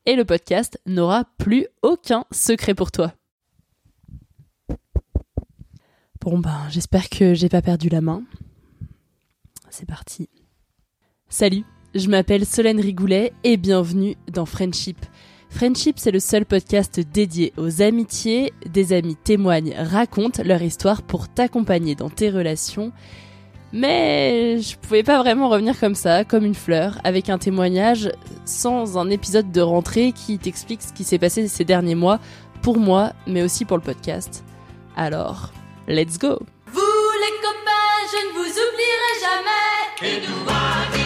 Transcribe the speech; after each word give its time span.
et 0.06 0.14
le 0.14 0.24
podcast 0.24 0.80
n'aura 0.86 1.24
plus 1.38 1.66
aucun 1.82 2.26
secret 2.30 2.74
pour 2.74 2.92
toi. 2.92 3.12
Bon 6.20 6.38
ben, 6.38 6.60
j'espère 6.70 7.08
que 7.08 7.34
j'ai 7.34 7.48
pas 7.48 7.60
perdu 7.60 7.88
la 7.88 8.00
main. 8.00 8.22
C'est 9.68 9.88
parti. 9.88 10.28
Salut, 11.28 11.64
je 11.98 12.08
m'appelle 12.08 12.44
Solène 12.44 12.80
Rigoulet 12.80 13.32
et 13.42 13.56
bienvenue 13.56 14.16
dans 14.30 14.44
Friendship. 14.46 14.98
Friendship, 15.48 15.98
c'est 15.98 16.10
le 16.10 16.20
seul 16.20 16.44
podcast 16.44 17.00
dédié 17.00 17.52
aux 17.56 17.80
amitiés. 17.80 18.52
Des 18.70 18.92
amis 18.92 19.16
témoignent, 19.16 19.74
racontent 19.78 20.42
leur 20.44 20.60
histoire 20.62 21.02
pour 21.02 21.28
t'accompagner 21.28 21.94
dans 21.94 22.10
tes 22.10 22.28
relations. 22.30 22.92
Mais 23.72 24.60
je 24.60 24.76
pouvais 24.76 25.02
pas 25.02 25.18
vraiment 25.20 25.48
revenir 25.48 25.78
comme 25.78 25.94
ça, 25.94 26.24
comme 26.24 26.44
une 26.44 26.54
fleur, 26.54 26.98
avec 27.04 27.30
un 27.30 27.38
témoignage 27.38 28.10
sans 28.44 28.98
un 28.98 29.08
épisode 29.10 29.50
de 29.50 29.60
rentrée 29.60 30.12
qui 30.12 30.38
t'explique 30.38 30.82
ce 30.82 30.92
qui 30.92 31.04
s'est 31.04 31.18
passé 31.18 31.48
ces 31.48 31.64
derniers 31.64 31.94
mois, 31.94 32.20
pour 32.62 32.78
moi, 32.78 33.12
mais 33.26 33.42
aussi 33.42 33.64
pour 33.64 33.76
le 33.76 33.82
podcast. 33.82 34.44
Alors, 34.96 35.52
let's 35.88 36.18
go 36.18 36.38
Vous 36.72 36.80
les 37.20 37.36
copains, 37.42 38.06
je 38.12 38.28
ne 38.28 38.32
vous 38.34 38.50
oublierai 38.50 39.12
jamais. 39.20 41.05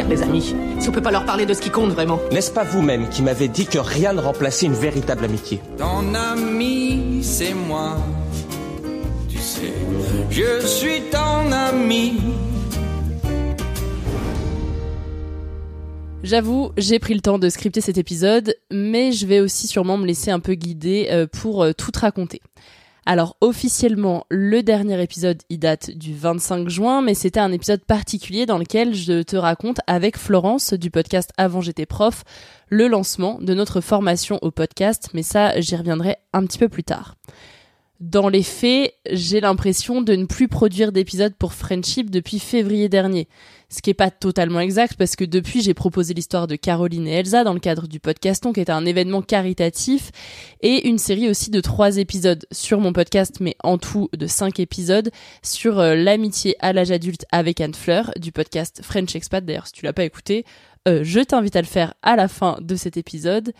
les 0.00 0.22
amis 0.22 0.54
Si 0.78 0.88
on 0.88 0.92
peut 0.92 1.02
pas 1.02 1.10
leur 1.10 1.26
parler 1.26 1.44
de 1.44 1.52
ce 1.52 1.60
qui 1.60 1.70
compte 1.70 1.90
vraiment 1.90 2.18
N'est-ce 2.32 2.50
pas 2.50 2.64
vous-même 2.64 3.08
qui 3.10 3.22
m'avez 3.22 3.48
dit 3.48 3.66
que 3.66 3.78
rien 3.78 4.12
ne 4.12 4.20
remplaçait 4.20 4.66
une 4.66 4.74
véritable 4.74 5.24
amitié 5.24 5.60
Ton 5.76 6.14
ami, 6.14 7.20
c'est 7.22 7.54
moi. 7.54 7.98
Tu 9.28 9.38
sais, 9.38 9.72
je 10.30 10.66
suis 10.66 11.02
ton 11.10 11.52
ami. 11.52 12.20
J'avoue, 16.22 16.70
j'ai 16.78 16.98
pris 16.98 17.14
le 17.14 17.20
temps 17.20 17.38
de 17.38 17.48
scripter 17.48 17.80
cet 17.80 17.98
épisode, 17.98 18.54
mais 18.70 19.12
je 19.12 19.26
vais 19.26 19.40
aussi 19.40 19.66
sûrement 19.66 19.98
me 19.98 20.06
laisser 20.06 20.30
un 20.30 20.40
peu 20.40 20.54
guider 20.54 21.08
euh, 21.10 21.26
pour 21.26 21.62
euh, 21.62 21.72
tout 21.72 21.90
te 21.90 21.98
raconter. 21.98 22.40
Alors 23.04 23.36
officiellement, 23.40 24.26
le 24.30 24.62
dernier 24.62 25.02
épisode, 25.02 25.42
il 25.48 25.58
date 25.58 25.90
du 25.90 26.14
25 26.14 26.68
juin, 26.68 27.02
mais 27.02 27.14
c'était 27.14 27.40
un 27.40 27.50
épisode 27.50 27.84
particulier 27.84 28.46
dans 28.46 28.58
lequel 28.58 28.94
je 28.94 29.22
te 29.22 29.36
raconte 29.36 29.80
avec 29.88 30.16
Florence 30.16 30.72
du 30.72 30.90
podcast 30.90 31.32
Avant 31.36 31.60
j'étais 31.60 31.86
prof, 31.86 32.22
le 32.68 32.86
lancement 32.86 33.38
de 33.40 33.54
notre 33.54 33.80
formation 33.80 34.38
au 34.42 34.52
podcast, 34.52 35.08
mais 35.14 35.24
ça 35.24 35.60
j'y 35.60 35.74
reviendrai 35.74 36.16
un 36.32 36.46
petit 36.46 36.58
peu 36.58 36.68
plus 36.68 36.84
tard. 36.84 37.16
Dans 38.02 38.28
les 38.28 38.42
faits, 38.42 38.94
j'ai 39.12 39.40
l'impression 39.40 40.02
de 40.02 40.16
ne 40.16 40.24
plus 40.24 40.48
produire 40.48 40.90
d'épisodes 40.90 41.36
pour 41.38 41.52
Friendship 41.52 42.10
depuis 42.10 42.40
février 42.40 42.88
dernier. 42.88 43.28
Ce 43.68 43.80
qui 43.80 43.90
est 43.90 43.94
pas 43.94 44.10
totalement 44.10 44.58
exact 44.58 44.94
parce 44.98 45.14
que 45.14 45.24
depuis 45.24 45.62
j'ai 45.62 45.72
proposé 45.72 46.12
l'histoire 46.12 46.48
de 46.48 46.56
Caroline 46.56 47.06
et 47.06 47.12
Elsa 47.12 47.44
dans 47.44 47.52
le 47.54 47.60
cadre 47.60 47.86
du 47.86 48.00
podcaston 48.00 48.52
qui 48.52 48.58
était 48.58 48.72
un 48.72 48.86
événement 48.86 49.22
caritatif 49.22 50.10
et 50.62 50.88
une 50.88 50.98
série 50.98 51.30
aussi 51.30 51.52
de 51.52 51.60
trois 51.60 51.98
épisodes 51.98 52.44
sur 52.50 52.80
mon 52.80 52.92
podcast 52.92 53.36
mais 53.38 53.54
en 53.62 53.78
tout 53.78 54.08
de 54.12 54.26
cinq 54.26 54.58
épisodes 54.58 55.12
sur 55.44 55.78
euh, 55.78 55.94
l'amitié 55.94 56.56
à 56.58 56.72
l'âge 56.72 56.90
adulte 56.90 57.24
avec 57.30 57.60
Anne 57.60 57.72
Fleur 57.72 58.10
du 58.18 58.32
podcast 58.32 58.80
French 58.82 59.14
Expat. 59.14 59.44
D'ailleurs 59.44 59.68
si 59.68 59.74
tu 59.74 59.84
l'as 59.84 59.92
pas 59.92 60.04
écouté, 60.04 60.44
euh, 60.88 61.04
je 61.04 61.20
t'invite 61.20 61.54
à 61.54 61.62
le 61.62 61.68
faire 61.68 61.94
à 62.02 62.16
la 62.16 62.26
fin 62.26 62.58
de 62.60 62.74
cet 62.74 62.96
épisode. 62.96 63.52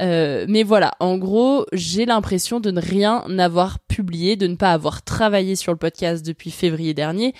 Euh, 0.00 0.44
mais 0.48 0.62
voilà, 0.62 0.92
en 1.00 1.18
gros, 1.18 1.66
j'ai 1.72 2.04
l'impression 2.04 2.60
de 2.60 2.70
ne 2.70 2.80
rien 2.80 3.24
avoir 3.38 3.78
publié, 3.80 4.36
de 4.36 4.46
ne 4.46 4.56
pas 4.56 4.72
avoir 4.72 5.02
travaillé 5.02 5.56
sur 5.56 5.72
le 5.72 5.78
podcast 5.78 6.24
depuis 6.24 6.50
février 6.50 6.94
dernier, 6.94 7.34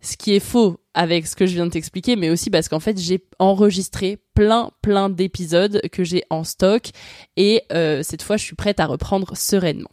ce 0.00 0.16
qui 0.16 0.34
est 0.34 0.40
faux 0.40 0.78
avec 0.94 1.26
ce 1.26 1.34
que 1.34 1.46
je 1.46 1.54
viens 1.54 1.66
de 1.66 1.70
t'expliquer, 1.70 2.16
mais 2.16 2.30
aussi 2.30 2.50
parce 2.50 2.68
qu'en 2.68 2.80
fait, 2.80 2.98
j'ai 2.98 3.24
enregistré 3.38 4.18
plein, 4.34 4.70
plein 4.82 5.08
d'épisodes 5.08 5.80
que 5.90 6.04
j'ai 6.04 6.22
en 6.30 6.44
stock, 6.44 6.90
et 7.36 7.62
euh, 7.72 8.02
cette 8.02 8.22
fois, 8.22 8.36
je 8.36 8.44
suis 8.44 8.56
prête 8.56 8.80
à 8.80 8.86
reprendre 8.86 9.36
sereinement. 9.36 9.90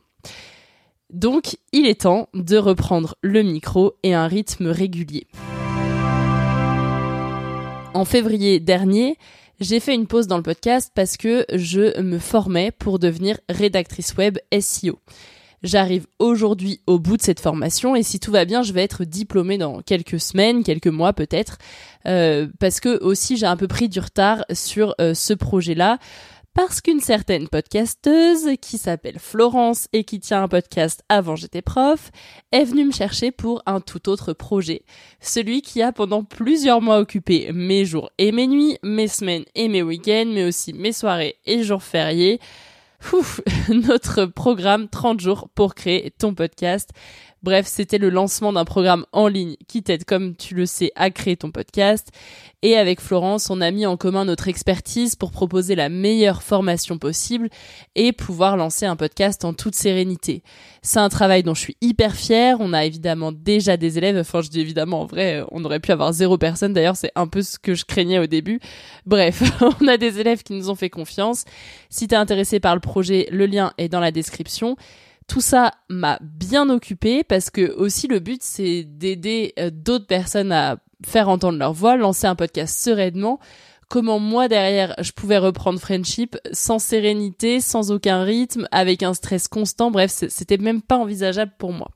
Donc, 1.12 1.57
il 1.72 1.85
est 1.85 2.02
temps 2.02 2.29
de 2.34 2.57
reprendre 2.57 3.16
le 3.22 3.44
micro 3.44 3.94
et 4.03 4.13
un 4.13 4.28
rythme 4.28 4.68
régulier. 4.68 5.28
En 7.94 8.06
février 8.06 8.59
dernier, 8.59 9.18
j'ai 9.59 9.80
fait 9.80 9.96
une 9.96 10.08
pause 10.08 10.28
dans 10.28 10.38
le 10.38 10.44
podcast 10.44 10.91
parce 10.94 11.18
que 11.18 11.46
je 11.53 12.00
me 12.02 12.19
formais 12.19 12.72
pour 12.72 13.00
devenir 13.00 13.40
rédactrice 13.50 14.16
web 14.18 14.38
SEO. 14.59 15.00
J'arrive 15.64 16.08
aujourd'hui 16.19 16.81
au 16.88 17.00
bout 17.00 17.16
de 17.16 17.22
cette 17.22 17.40
formation 17.40 17.96
et 17.96 18.03
si 18.03 18.19
tout 18.19 18.31
va 18.31 18.44
bien, 18.44 18.64
je 18.64 18.74
vais 18.74 18.84
être 18.84 19.06
diplômée 19.06 19.58
dans 19.58 19.81
quelques 19.81 20.19
semaines, 20.19 20.62
quelques 20.64 20.88
mois 20.88 21.14
peut-être, 21.14 21.58
euh, 22.06 22.47
parce 22.59 22.81
que 22.81 23.02
aussi 23.02 23.38
j'ai 23.38 23.46
un 23.46 23.56
peu 23.56 23.69
pris 23.69 23.88
du 23.88 24.02
retard 24.02 24.44
sur 24.52 24.94
euh, 25.00 25.14
ce 25.14 25.34
projet-là. 25.34 26.00
Parce 26.56 26.81
qu'une 26.81 27.00
certaine 27.00 27.47
podcasteuse 27.47 28.58
qui 28.62 28.78
s'appelle 28.78 29.18
Florence 29.18 29.88
et 29.91 30.03
qui 30.03 30.19
tient 30.19 30.44
un 30.44 30.47
podcast 30.47 31.03
avant 31.09 31.36
j'étais 31.36 31.64
prof 31.64 32.12
est 32.52 32.64
venue 32.64 32.86
me 32.86 32.91
chercher 32.91 33.32
pour 33.32 33.64
un 33.66 33.82
tout 33.82 34.08
autre 34.08 34.34
projet. 34.34 34.84
Celui 35.20 35.64
qui 35.64 35.82
a 35.82 35.91
pendant 35.91 36.23
plusieurs 36.23 36.79
mois 36.79 37.00
occupé 37.00 37.52
mes 37.52 37.85
jours 37.85 38.11
et 38.20 38.32
mes 38.32 38.46
nuits, 38.46 38.78
mes 38.84 39.08
semaines 39.08 39.46
et 39.55 39.67
mes 39.67 39.82
week-ends, 39.82 40.32
mais 40.32 40.44
aussi 40.44 40.73
mes 40.73 40.94
soirées 40.94 41.38
et 41.47 41.64
jours 41.64 41.82
fériés. 41.82 42.40
Ouf, 43.14 43.41
notre 43.70 44.26
programme 44.26 44.88
30 44.90 45.20
jours 45.20 45.50
pour 45.55 45.73
créer 45.73 46.11
ton 46.11 46.35
podcast. 46.35 46.91
Bref, 47.43 47.66
c'était 47.67 47.97
le 47.97 48.09
lancement 48.09 48.53
d'un 48.53 48.63
programme 48.63 49.05
en 49.11 49.28
ligne 49.28 49.57
qui 49.67 49.84
t'aide, 49.84 50.05
comme 50.05 50.34
tu 50.34 50.55
le 50.55 50.66
sais, 50.66 50.91
à 50.95 51.09
créer 51.09 51.35
ton 51.35 51.51
podcast. 51.51 52.09
Et 52.61 52.78
avec 52.78 53.01
Florence, 53.01 53.49
on 53.49 53.59
a 53.59 53.69
mis 53.69 53.85
en 53.85 53.97
commun 53.97 54.23
notre 54.23 54.47
expertise 54.47 55.17
pour 55.17 55.31
proposer 55.31 55.75
la 55.75 55.90
meilleure 55.90 56.41
formation 56.41 56.97
possible 56.97 57.49
et 57.95 58.13
pouvoir 58.13 58.55
lancer 58.55 58.85
un 58.85 58.95
podcast 58.95 59.43
en 59.43 59.53
toute 59.53 59.75
sérénité. 59.75 60.41
C'est 60.81 60.99
un 60.99 61.09
travail 61.09 61.43
dont 61.43 61.53
je 61.53 61.59
suis 61.59 61.78
hyper 61.81 62.16
fière. 62.16 62.57
On 62.61 62.72
a 62.72 62.85
évidemment 62.85 63.34
déjà 63.34 63.75
des 63.75 63.97
élèves. 63.97 64.17
Enfin, 64.17 64.40
je 64.40 64.49
dis 64.49 64.61
évidemment, 64.61 65.01
en 65.01 65.05
vrai, 65.05 65.43
on 65.51 65.66
aurait 65.66 65.81
pu 65.81 65.91
avoir 65.91 66.13
zéro 66.13 66.37
personne. 66.37 66.72
D'ailleurs, 66.72 66.95
c'est 66.95 67.11
un 67.16 67.28
peu 67.28 67.41
ce 67.41 67.59
que 67.59 67.73
je 67.73 67.84
craignais 67.84 68.19
au 68.19 68.28
début. 68.28 68.61
Bref, 69.05 69.43
on 69.81 69.87
a 69.90 69.97
des 69.97 70.22
élèves 70.22 70.43
qui 70.43 70.53
nous 70.53 70.69
ont 70.69 70.75
fait 70.75 70.90
confiance. 70.90 71.43
Si 71.90 72.07
t'es 72.07 72.16
intéressé 72.16 72.61
par 72.61 72.73
le 72.73 72.79
projet, 72.79 73.28
le 73.31 73.45
lien 73.47 73.73
est 73.78 73.90
dans 73.90 73.99
la 73.99 74.11
description. 74.11 74.78
Tout 75.28 75.41
ça 75.41 75.72
m'a 75.90 76.20
bien 76.22 76.70
occupé 76.70 77.23
parce 77.23 77.49
que 77.49 77.72
aussi 77.73 78.08
le 78.08 78.20
but 78.20 78.41
c'est 78.43 78.84
d'aider 78.84 79.53
euh, 79.59 79.70
d'autres 79.72 80.08
personnes 80.08 80.52
à 80.52 80.78
faire 81.05 81.29
entendre 81.29 81.58
leur 81.58 81.73
voix, 81.73 81.96
lancer 81.96 82.28
un 82.28 82.35
podcast 82.35 82.79
sereinement. 82.79 83.40
Comment 83.90 84.20
moi 84.20 84.47
derrière 84.47 84.96
je 84.99 85.11
pouvais 85.11 85.37
reprendre 85.37 85.79
Friendship 85.79 86.37
sans 86.52 86.79
sérénité, 86.79 87.61
sans 87.61 87.91
aucun 87.91 88.23
rythme, 88.23 88.67
avec 88.72 89.03
un 89.03 89.14
stress 89.14 89.47
constant. 89.47 89.91
Bref, 89.91 90.11
c'était 90.29 90.58
même 90.58 90.81
pas 90.81 90.97
envisageable 90.97 91.53
pour 91.58 91.73
moi. 91.73 91.90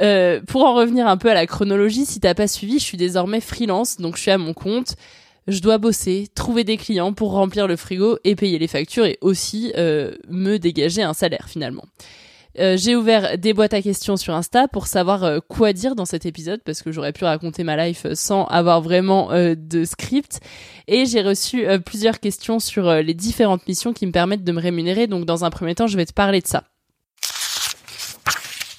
Euh, 0.00 0.40
pour 0.46 0.64
en 0.64 0.74
revenir 0.74 1.08
un 1.08 1.16
peu 1.16 1.30
à 1.30 1.34
la 1.34 1.46
chronologie, 1.46 2.04
si 2.04 2.20
t'as 2.20 2.34
pas 2.34 2.46
suivi, 2.46 2.78
je 2.78 2.84
suis 2.84 2.96
désormais 2.96 3.40
freelance, 3.40 3.96
donc 3.96 4.16
je 4.16 4.22
suis 4.22 4.30
à 4.30 4.38
mon 4.38 4.54
compte. 4.54 4.94
Je 5.48 5.60
dois 5.60 5.78
bosser, 5.78 6.28
trouver 6.34 6.62
des 6.62 6.76
clients 6.76 7.14
pour 7.14 7.32
remplir 7.32 7.66
le 7.66 7.76
frigo 7.76 8.18
et 8.22 8.36
payer 8.36 8.58
les 8.58 8.68
factures 8.68 9.06
et 9.06 9.16
aussi 9.22 9.72
euh, 9.78 10.14
me 10.28 10.58
dégager 10.58 11.02
un 11.02 11.14
salaire 11.14 11.46
finalement. 11.48 11.84
Euh, 12.58 12.76
j'ai 12.76 12.94
ouvert 12.94 13.38
des 13.38 13.54
boîtes 13.54 13.72
à 13.72 13.80
questions 13.80 14.18
sur 14.18 14.34
Insta 14.34 14.68
pour 14.68 14.86
savoir 14.86 15.24
euh, 15.24 15.38
quoi 15.48 15.72
dire 15.72 15.94
dans 15.94 16.04
cet 16.04 16.26
épisode 16.26 16.60
parce 16.64 16.82
que 16.82 16.92
j'aurais 16.92 17.14
pu 17.14 17.24
raconter 17.24 17.64
ma 17.64 17.82
life 17.82 18.06
sans 18.12 18.44
avoir 18.44 18.82
vraiment 18.82 19.30
de 19.32 19.84
script 19.84 20.40
et 20.86 21.06
j'ai 21.06 21.22
reçu 21.22 21.64
plusieurs 21.84 22.20
questions 22.20 22.58
sur 22.58 22.92
les 22.96 23.14
différentes 23.14 23.66
missions 23.66 23.94
qui 23.94 24.06
me 24.06 24.12
permettent 24.12 24.44
de 24.44 24.52
me 24.52 24.60
rémunérer 24.60 25.06
donc 25.06 25.24
dans 25.24 25.46
un 25.46 25.50
premier 25.50 25.74
temps 25.74 25.86
je 25.86 25.96
vais 25.96 26.06
te 26.06 26.12
parler 26.12 26.42
de 26.42 26.46
ça. 26.46 26.64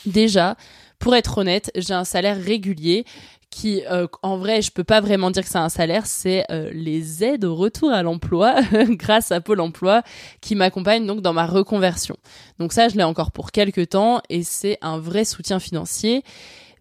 Déjà, 0.06 0.56
pour 1.00 1.15
être 1.15 1.38
honnête, 1.38 1.72
j'ai 1.75 1.94
un 1.94 2.04
salaire 2.04 2.39
régulier 2.39 3.06
qui, 3.50 3.84
euh, 3.90 4.07
en 4.22 4.38
vrai, 4.38 4.62
je 4.62 4.72
peux 4.72 4.84
pas 4.84 5.01
vraiment 5.01 5.31
dire 5.31 5.44
que 5.44 5.50
c'est 5.50 5.57
un 5.57 5.69
salaire, 5.69 6.06
c'est 6.06 6.46
euh, 6.51 6.69
les 6.74 7.24
aides 7.24 7.46
au 7.46 7.56
retour 7.56 7.92
à 7.92 8.04
l'emploi 8.04 8.56
grâce 8.90 9.31
à 9.31 9.42
Pôle 9.42 9.60
Emploi 9.60 10.04
qui 10.42 10.56
m'accompagne 10.56 11.06
donc 11.06 11.22
dans 11.22 11.34
ma 11.34 11.46
reconversion. 11.46 12.18
Donc 12.60 12.74
ça, 12.74 12.90
je 12.90 12.96
l'ai 12.96 13.04
encore 13.04 13.31
pour 13.31 13.51
quelques 13.51 13.90
temps 13.90 14.22
et 14.30 14.44
c'est 14.44 14.78
un 14.81 15.00
vrai 15.00 15.25
soutien 15.25 15.60
financier. 15.60 16.24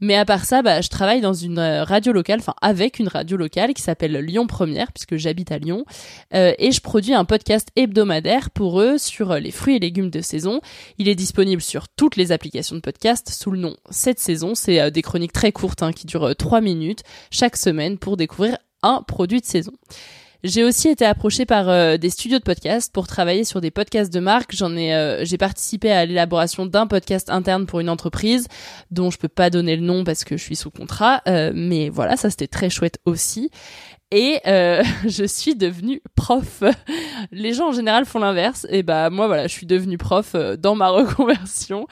Mais 0.01 0.15
à 0.15 0.25
part 0.25 0.45
ça, 0.45 0.63
bah, 0.63 0.81
je 0.81 0.89
travaille 0.89 1.21
dans 1.21 1.35
une 1.35 1.59
euh, 1.59 1.85
radio 1.85 2.13
locale, 2.13 2.41
enfin 2.41 2.55
avec 2.63 2.99
une 2.99 3.09
radio 3.09 3.37
locale 3.37 3.75
qui 3.75 3.83
s'appelle 3.83 4.17
Lyon 4.19 4.47
Première, 4.47 4.93
puisque 4.93 5.17
j'habite 5.17 5.53
à 5.53 5.59
Lyon, 5.59 5.85
euh, 6.35 6.53
et 6.59 6.73
je 6.73 6.81
produis 6.81 7.15
un 7.15 7.25
podcast 7.25 7.69
hebdomadaire 7.77 8.51
pour 8.51 8.81
eux 8.81 8.99
sur 8.99 9.33
euh, 9.33 9.39
les 9.39 9.51
fruits 9.51 9.77
et 9.77 9.79
légumes 9.79 10.11
de 10.11 10.21
saison. 10.21 10.61
Il 10.99 11.09
est 11.09 11.15
disponible 11.15 11.63
sur 11.63 11.89
toutes 11.89 12.17
les 12.17 12.33
applications 12.33 12.77
de 12.77 12.81
podcast 12.81 13.31
sous 13.31 13.51
le 13.51 13.59
nom 13.59 13.77
Cette 13.91 14.19
saison. 14.19 14.55
C'est 14.55 14.91
des 14.91 15.03
chroniques 15.03 15.33
très 15.33 15.53
courtes 15.53 15.83
hein, 15.83 15.93
qui 15.93 16.07
durent 16.07 16.35
trois 16.37 16.61
minutes 16.61 17.03
chaque 17.31 17.57
semaine 17.57 17.99
pour 17.99 18.17
découvrir 18.17 18.59
un 18.83 19.03
produit 19.03 19.41
de 19.41 19.47
saison. 19.47 19.73
J'ai 20.45 20.63
aussi 20.63 20.89
été 20.89 21.05
approchée 21.05 21.47
par 21.47 21.69
euh, 21.69 21.97
des 21.97 22.11
studios 22.11 22.39
de 22.39 22.45
podcast 22.45 22.93
pour 22.93 23.09
travailler 23.09 23.43
sur 23.43 23.61
des 23.61 23.73
podcasts 23.73 24.13
de 24.13 24.21
marque. 24.21 24.55
J'en 24.55 24.77
ai, 24.77 24.95
euh, 24.95 25.25
j'ai 25.25 25.37
participé 25.37 25.91
à 25.91 26.07
l'élaboration 26.07 26.65
d'un 26.65 26.87
podcast 26.87 27.29
interne 27.29 27.67
pour 27.67 27.81
une 27.81 27.91
entreprise 27.91 28.47
dont 28.93 29.11
je 29.11 29.19
peux 29.19 29.27
pas 29.27 29.51
donner 29.51 29.75
le 29.75 29.83
nom 29.83 30.05
parce 30.05 30.23
que 30.23 30.37
je 30.37 30.43
suis 30.45 30.55
sous 30.55 30.71
contrat, 30.71 31.23
euh, 31.27 31.51
mais 31.53 31.89
voilà, 31.89 32.17
ça 32.17 32.31
c'était 32.31 32.47
très 32.47 32.71
chouette 32.71 33.01
aussi 33.05 33.51
et 34.11 34.41
euh, 34.47 34.83
je 35.07 35.25
suis 35.25 35.55
devenue 35.55 36.03
prof. 36.15 36.63
Les 37.33 37.53
gens 37.53 37.69
en 37.69 37.73
général 37.73 38.05
font 38.07 38.19
l'inverse 38.19 38.67
et 38.71 38.83
bah 38.83 39.11
moi 39.11 39.27
voilà, 39.27 39.47
je 39.47 39.53
suis 39.53 39.67
devenue 39.67 39.99
prof 39.99 40.33
euh, 40.35 40.57
dans 40.57 40.75
ma 40.75 40.89
reconversion. 40.91 41.87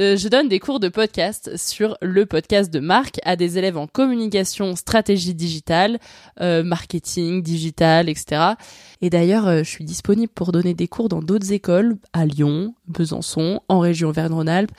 Euh, 0.00 0.16
je 0.16 0.28
donne 0.28 0.48
des 0.48 0.60
cours 0.60 0.80
de 0.80 0.88
podcast 0.88 1.56
sur 1.56 1.96
le 2.00 2.26
podcast 2.26 2.72
de 2.72 2.80
marque 2.80 3.18
à 3.24 3.36
des 3.36 3.58
élèves 3.58 3.76
en 3.76 3.86
communication, 3.86 4.76
stratégie 4.76 5.34
digitale, 5.34 5.98
marketing 6.40 7.42
digital, 7.42 8.08
etc. 8.08 8.52
Et 9.00 9.10
d'ailleurs, 9.10 9.64
je 9.64 9.68
suis 9.68 9.84
disponible 9.84 10.32
pour 10.32 10.52
donner 10.52 10.74
des 10.74 10.88
cours 10.88 11.08
dans 11.08 11.20
d'autres 11.20 11.52
écoles 11.52 11.96
à 12.12 12.26
Lyon, 12.26 12.74
Besançon, 12.86 13.60
en 13.68 13.80
région 13.80 14.08
Auvergne-Rhône-Alpes. 14.08 14.70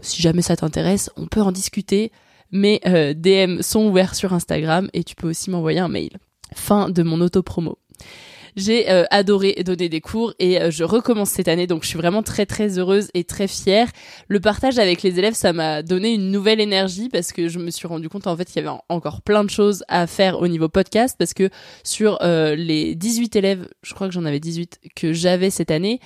Si 0.00 0.22
jamais 0.22 0.42
ça 0.42 0.56
t'intéresse, 0.56 1.10
on 1.16 1.26
peut 1.26 1.40
en 1.40 1.52
discuter. 1.52 2.12
Mes 2.52 2.80
DM 3.14 3.60
sont 3.60 3.86
ouverts 3.86 4.14
sur 4.14 4.32
Instagram 4.32 4.88
et 4.92 5.04
tu 5.04 5.16
peux 5.16 5.28
aussi 5.28 5.50
m'envoyer 5.50 5.80
un 5.80 5.88
mail. 5.88 6.18
Fin 6.56 6.88
de 6.90 7.02
mon 7.02 7.20
auto-promo. 7.20 7.78
J'ai 8.56 8.90
euh, 8.90 9.04
adoré 9.10 9.54
donner 9.66 9.90
des 9.90 10.00
cours 10.00 10.32
et 10.38 10.58
euh, 10.58 10.70
je 10.70 10.82
recommence 10.82 11.28
cette 11.28 11.46
année, 11.46 11.66
donc 11.66 11.82
je 11.82 11.88
suis 11.88 11.98
vraiment 11.98 12.22
très 12.22 12.46
très 12.46 12.78
heureuse 12.78 13.08
et 13.12 13.22
très 13.22 13.48
fière. 13.48 13.88
Le 14.28 14.40
partage 14.40 14.78
avec 14.78 15.02
les 15.02 15.18
élèves, 15.18 15.34
ça 15.34 15.52
m'a 15.52 15.82
donné 15.82 16.14
une 16.14 16.30
nouvelle 16.30 16.60
énergie 16.60 17.10
parce 17.10 17.32
que 17.32 17.48
je 17.48 17.58
me 17.58 17.70
suis 17.70 17.86
rendu 17.86 18.08
compte 18.08 18.26
en 18.26 18.34
fait 18.34 18.46
qu'il 18.46 18.64
y 18.64 18.66
avait 18.66 18.78
encore 18.88 19.20
plein 19.20 19.44
de 19.44 19.50
choses 19.50 19.84
à 19.88 20.06
faire 20.06 20.40
au 20.40 20.48
niveau 20.48 20.70
podcast 20.70 21.16
parce 21.18 21.34
que 21.34 21.50
sur 21.84 22.18
euh, 22.22 22.54
les 22.54 22.94
18 22.94 23.36
élèves, 23.36 23.68
je 23.82 23.92
crois 23.92 24.08
que 24.08 24.14
j'en 24.14 24.24
avais 24.24 24.40
18 24.40 24.80
que 24.96 25.12
j'avais 25.12 25.50
cette 25.50 25.70
année, 25.70 26.00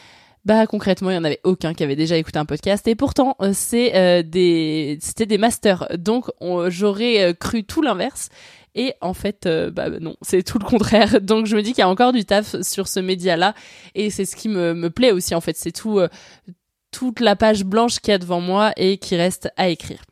bah 0.44 0.66
concrètement 0.66 1.10
il 1.10 1.14
y 1.14 1.18
en 1.18 1.24
avait 1.24 1.40
aucun 1.44 1.72
qui 1.72 1.84
avait 1.84 1.96
déjà 1.96 2.16
écouté 2.16 2.38
un 2.38 2.46
podcast 2.46 2.88
et 2.88 2.94
pourtant 2.94 3.36
c'est 3.52 4.22
des 4.22 4.98
c'était 5.02 5.26
des 5.26 5.36
masters 5.36 5.86
donc 5.98 6.30
j'aurais 6.68 7.36
cru 7.38 7.62
tout 7.62 7.82
l'inverse 7.82 8.30
et 8.74 8.94
en 9.00 9.14
fait, 9.14 9.46
euh, 9.46 9.70
bah 9.70 9.90
non, 10.00 10.16
c'est 10.22 10.42
tout 10.42 10.58
le 10.58 10.64
contraire. 10.64 11.20
Donc 11.22 11.46
je 11.46 11.56
me 11.56 11.62
dis 11.62 11.70
qu'il 11.70 11.80
y 11.80 11.82
a 11.82 11.88
encore 11.88 12.12
du 12.12 12.24
taf 12.24 12.60
sur 12.62 12.88
ce 12.88 13.00
média-là. 13.00 13.54
Et 13.94 14.10
c'est 14.10 14.24
ce 14.24 14.36
qui 14.36 14.48
me, 14.48 14.74
me 14.74 14.90
plaît 14.90 15.12
aussi, 15.12 15.34
en 15.34 15.40
fait. 15.40 15.56
C'est 15.56 15.72
tout, 15.72 15.98
euh, 15.98 16.08
toute 16.90 17.20
la 17.20 17.36
page 17.36 17.64
blanche 17.64 17.98
qu'il 17.98 18.12
y 18.12 18.14
a 18.14 18.18
devant 18.18 18.40
moi 18.40 18.72
et 18.76 18.98
qui 18.98 19.16
reste 19.16 19.50
à 19.56 19.68
écrire. 19.68 20.02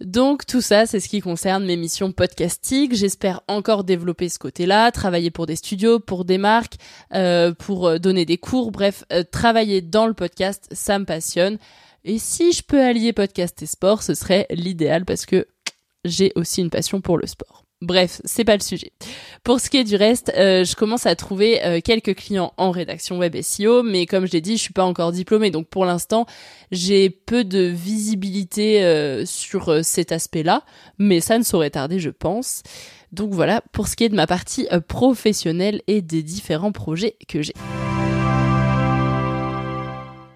Donc 0.00 0.46
tout 0.46 0.60
ça, 0.60 0.86
c'est 0.86 1.00
ce 1.00 1.08
qui 1.08 1.20
concerne 1.20 1.64
mes 1.64 1.76
missions 1.76 2.12
podcastiques. 2.12 2.94
J'espère 2.94 3.40
encore 3.48 3.82
développer 3.82 4.28
ce 4.28 4.38
côté-là, 4.38 4.92
travailler 4.92 5.32
pour 5.32 5.46
des 5.46 5.56
studios, 5.56 5.98
pour 5.98 6.24
des 6.24 6.38
marques, 6.38 6.76
euh, 7.14 7.52
pour 7.52 7.98
donner 7.98 8.24
des 8.24 8.38
cours, 8.38 8.70
bref, 8.70 9.02
travailler 9.32 9.80
dans 9.82 10.06
le 10.06 10.14
podcast, 10.14 10.68
ça 10.70 11.00
me 11.00 11.04
passionne. 11.04 11.58
Et 12.04 12.18
si 12.18 12.52
je 12.52 12.62
peux 12.62 12.80
allier 12.80 13.12
podcast 13.12 13.60
et 13.60 13.66
sport, 13.66 14.04
ce 14.04 14.14
serait 14.14 14.46
l'idéal 14.50 15.04
parce 15.04 15.26
que 15.26 15.48
j'ai 16.04 16.32
aussi 16.34 16.60
une 16.60 16.70
passion 16.70 17.00
pour 17.00 17.18
le 17.18 17.26
sport. 17.26 17.64
Bref, 17.80 18.20
c'est 18.24 18.44
pas 18.44 18.56
le 18.56 18.62
sujet. 18.62 18.90
Pour 19.44 19.60
ce 19.60 19.70
qui 19.70 19.76
est 19.76 19.84
du 19.84 19.94
reste, 19.94 20.32
euh, 20.36 20.64
je 20.64 20.74
commence 20.74 21.06
à 21.06 21.14
trouver 21.14 21.64
euh, 21.64 21.80
quelques 21.80 22.16
clients 22.16 22.52
en 22.56 22.72
rédaction 22.72 23.18
web 23.18 23.40
SEO, 23.40 23.84
mais 23.84 24.04
comme 24.06 24.26
je 24.26 24.32
l'ai 24.32 24.40
dit, 24.40 24.56
je 24.56 24.62
suis 24.62 24.72
pas 24.72 24.84
encore 24.84 25.12
diplômée, 25.12 25.52
donc 25.52 25.68
pour 25.68 25.84
l'instant, 25.84 26.26
j'ai 26.72 27.08
peu 27.08 27.44
de 27.44 27.60
visibilité 27.60 28.82
euh, 28.82 29.24
sur 29.24 29.84
cet 29.84 30.10
aspect-là, 30.10 30.64
mais 30.98 31.20
ça 31.20 31.38
ne 31.38 31.44
saurait 31.44 31.70
tarder, 31.70 32.00
je 32.00 32.10
pense. 32.10 32.64
Donc 33.12 33.32
voilà, 33.32 33.62
pour 33.72 33.86
ce 33.86 33.94
qui 33.94 34.02
est 34.02 34.08
de 34.08 34.16
ma 34.16 34.26
partie 34.26 34.66
professionnelle 34.88 35.80
et 35.86 36.02
des 36.02 36.24
différents 36.24 36.72
projets 36.72 37.16
que 37.28 37.42
j'ai. 37.42 37.54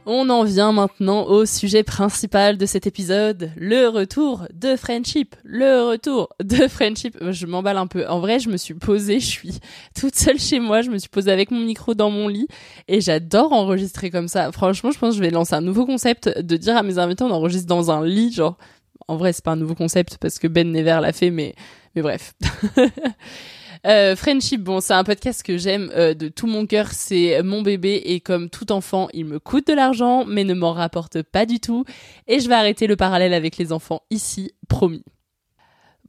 On 0.05 0.31
en 0.31 0.43
vient 0.43 0.73
maintenant 0.73 1.27
au 1.27 1.47
sujet 1.47 1.85
principal 1.85 2.59
de 2.59 2.67
cet 2.67 2.89
épisode, 2.89 3.53
le 3.57 3.87
retour 3.87 4.49
de 4.53 4.75
Friendship. 4.75 5.37
Le 5.45 5.91
retour 5.91 6.29
de 6.43 6.67
Friendship. 6.67 7.17
Je 7.31 7.47
m'emballe 7.47 7.77
un 7.77 7.87
peu. 7.87 8.09
En 8.09 8.19
vrai, 8.19 8.41
je 8.41 8.49
me 8.49 8.57
suis 8.57 8.75
posée, 8.75 9.21
je 9.21 9.27
suis 9.27 9.61
toute 9.95 10.17
seule 10.17 10.41
chez 10.41 10.59
moi, 10.59 10.83
je 10.83 10.91
me 10.91 10.99
suis 10.99 11.09
posée 11.09 11.31
avec 11.31 11.53
mon 11.53 11.61
micro 11.61 11.95
dans 11.95 12.11
mon 12.11 12.27
lit 12.27 12.49
et 12.89 13.01
j'adore 13.01 13.53
enregistrer 13.53 14.11
comme 14.11 14.27
ça. 14.27 14.51
Franchement, 14.51 14.91
je 14.91 14.99
pense 14.99 15.11
que 15.11 15.19
je 15.19 15.23
vais 15.23 15.31
lancer 15.31 15.55
un 15.55 15.61
nouveau 15.61 15.87
concept 15.87 16.37
de 16.37 16.57
dire 16.57 16.77
à 16.77 16.83
mes 16.83 16.99
invités 16.99 17.23
on 17.23 17.31
enregistre 17.31 17.69
dans 17.69 17.93
un 17.93 18.05
lit, 18.05 18.33
genre 18.33 18.59
en 19.07 19.17
vrai, 19.17 19.33
c'est 19.33 19.45
pas 19.45 19.53
un 19.53 19.57
nouveau 19.57 19.77
concept 19.77 20.19
parce 20.19 20.41
que 20.41 20.49
Ben 20.49 20.73
Never 20.73 20.99
l'a 21.01 21.13
fait 21.13 21.31
mais 21.31 21.55
mais 21.95 22.03
bref. 22.03 22.35
Euh, 23.85 24.15
Friendship, 24.15 24.63
bon, 24.63 24.81
c'est 24.81 24.95
un 24.95 25.03
podcast 25.03 25.43
que 25.43 25.59
j'aime 25.59 25.91
euh, 25.97 26.15
de 26.15 26.29
tout 26.29 26.47
mon 26.47 26.67
cœur. 26.67 26.89
C'est 26.93 27.43
mon 27.43 27.63
bébé 27.63 28.01
et 28.05 28.21
comme 28.21 28.49
tout 28.49 28.71
enfant, 28.71 29.09
il 29.13 29.25
me 29.25 29.39
coûte 29.39 29.67
de 29.67 29.73
l'argent, 29.73 30.25
mais 30.25 30.45
ne 30.45 30.55
m'en 30.55 30.73
rapporte 30.73 31.23
pas 31.23 31.47
du 31.47 31.59
tout. 31.59 31.85
Et 32.29 32.39
je 32.39 32.49
vais 32.49 32.55
arrêter 32.55 32.87
le 32.87 32.97
parallèle 32.97 33.35
avec 33.35 33.57
les 33.57 33.73
enfants 33.73 34.03
ici, 34.11 34.53
promis. 34.69 35.05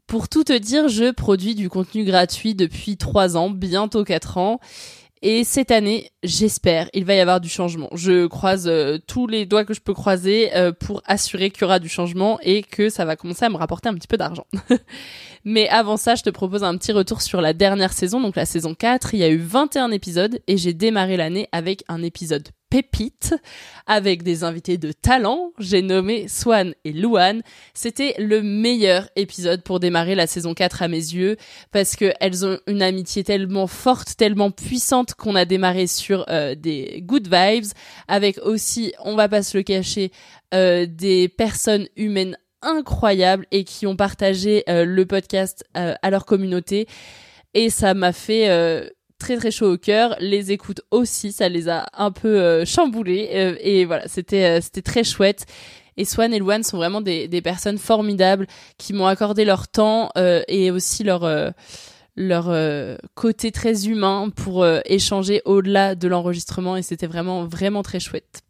Pour 0.06 0.30
tout 0.30 0.44
te 0.44 0.54
dire, 0.54 0.88
je 0.88 1.12
produis 1.12 1.56
du 1.56 1.70
contenu 1.70 2.04
gratuit 2.04 2.54
depuis 2.54 2.98
3 2.98 3.38
ans, 3.38 3.50
bientôt 3.50 4.04
4 4.04 4.38
ans. 4.38 4.60
Et 5.26 5.46
cette 5.46 5.72
année, 5.72 6.12
j'espère, 6.22 6.90
il 6.94 7.06
va 7.06 7.16
y 7.16 7.22
avoir 7.22 7.40
du 7.40 7.48
changement. 7.48 7.88
Je 7.94 8.28
croise 8.28 8.68
euh, 8.68 8.98
tous 9.08 9.26
les 9.26 9.46
doigts 9.46 9.64
que 9.64 9.74
je 9.74 9.80
peux 9.80 9.94
croiser 9.94 10.52
pour 10.82 11.02
assurer 11.06 11.50
qu'il 11.50 11.62
y 11.62 11.64
aura 11.64 11.80
du 11.80 11.88
changement 11.88 12.38
et 12.42 12.62
que 12.62 12.90
ça 12.90 13.06
va 13.06 13.16
commencer 13.16 13.46
à 13.46 13.50
me 13.50 13.56
rapporter 13.56 13.88
un 13.88 13.94
petit 13.96 14.08
peu 14.08 14.18
d'argent. 14.18 14.46
Mais 15.46 15.68
avant 15.70 15.98
ça, 15.98 16.16
je 16.16 16.24
te 16.24 16.30
propose 16.30 16.64
un 16.64 16.78
petit 16.78 16.92
retour 16.92 17.22
sur 17.22 17.42
la 17.42 17.54
dernière 17.54 17.94
saison, 17.94 18.22
donc 18.22 18.36
la 18.36 18.46
saison 18.46 18.74
4. 18.76 19.14
Il 19.14 19.20
y 19.20 19.24
a 19.24 19.30
eu 19.30 19.38
21 19.38 19.92
épisodes 19.92 20.40
et 20.48 20.58
j'ai 20.58 20.74
démarré 20.74 21.18
l'année 21.18 21.48
avec 21.52 21.84
un 21.88 22.02
épisode 22.02 22.50
pépite 22.74 23.36
avec 23.86 24.24
des 24.24 24.44
invités 24.44 24.80
de 24.80 24.92
talent. 24.92 25.52
J'ai 25.60 25.84
nommé 25.84 26.28
Swan 26.28 26.74
et 26.84 26.92
Luan. 26.92 27.44
C'était 27.76 28.16
le 28.18 28.42
meilleur 28.42 29.10
épisode 29.16 29.62
pour 29.62 29.80
démarrer 29.80 30.16
la 30.16 30.26
saison 30.26 30.56
4 30.56 30.82
à 30.82 30.88
mes 30.88 30.98
yeux 30.98 31.38
parce 31.72 31.96
que 31.96 32.14
elles 32.20 32.48
ont 32.48 32.58
une 32.66 32.82
amitié 32.82 33.24
tellement 33.24 33.68
forte, 33.68 34.18
tellement 34.18 34.50
puissante 34.50 35.14
qu'on 35.14 35.36
a 35.36 35.46
démarré 35.46 35.86
sur 35.86 36.26
euh, 36.30 36.56
des 36.56 37.04
good 37.06 37.28
vibes 37.32 37.72
avec 38.08 38.40
aussi, 38.40 38.92
on 39.04 39.16
va 39.16 39.30
pas 39.30 39.44
se 39.44 39.56
le 39.56 39.62
cacher, 39.62 40.12
euh, 40.56 40.88
des 40.90 41.30
personnes 41.30 41.88
humaines 41.96 42.38
incroyables 42.64 43.46
et 43.52 43.64
qui 43.64 43.86
ont 43.88 43.96
partagé 43.96 44.64
euh, 44.70 44.86
le 44.86 45.06
podcast 45.06 45.64
euh, 45.78 45.94
à 46.02 46.10
leur 46.10 46.26
communauté. 46.26 46.88
Et 47.54 47.70
ça 47.70 47.94
m'a 47.94 48.14
fait 48.14 48.50
euh, 48.50 48.90
très 49.20 49.38
très 49.38 49.52
chaud 49.52 49.74
au 49.74 49.78
cœur. 49.78 50.16
Les 50.20 50.52
écoutes 50.52 50.82
aussi, 50.92 51.32
ça 51.32 51.50
les 51.50 51.70
a 51.70 51.88
un 51.94 52.12
peu 52.12 52.40
euh, 52.40 52.66
chamboulés. 52.66 53.58
et 53.62 53.86
voilà, 53.86 54.08
c'était 54.08 54.62
c'était 54.62 54.82
très 54.82 55.04
chouette. 55.04 55.46
Et 55.96 56.06
Swan 56.06 56.34
et 56.34 56.40
Luan 56.40 56.64
sont 56.64 56.78
vraiment 56.78 57.02
des, 57.02 57.28
des 57.28 57.42
personnes 57.44 57.78
formidables 57.78 58.48
qui 58.80 58.94
m'ont 58.94 59.06
accordé 59.06 59.46
leur 59.46 59.68
temps 59.68 60.10
et 60.48 60.72
aussi 60.72 61.04
leur 61.04 61.54
leur 62.16 62.52
côté 63.14 63.52
très 63.52 63.86
humain 63.86 64.30
pour 64.36 64.66
échanger 64.86 65.44
au-delà 65.46 65.94
de 65.94 66.08
l'enregistrement 66.08 66.78
et 66.78 66.82
c'était 66.82 67.06
vraiment 67.06 67.46
vraiment 67.46 67.84
très 67.84 68.00
chouette. 68.00 68.42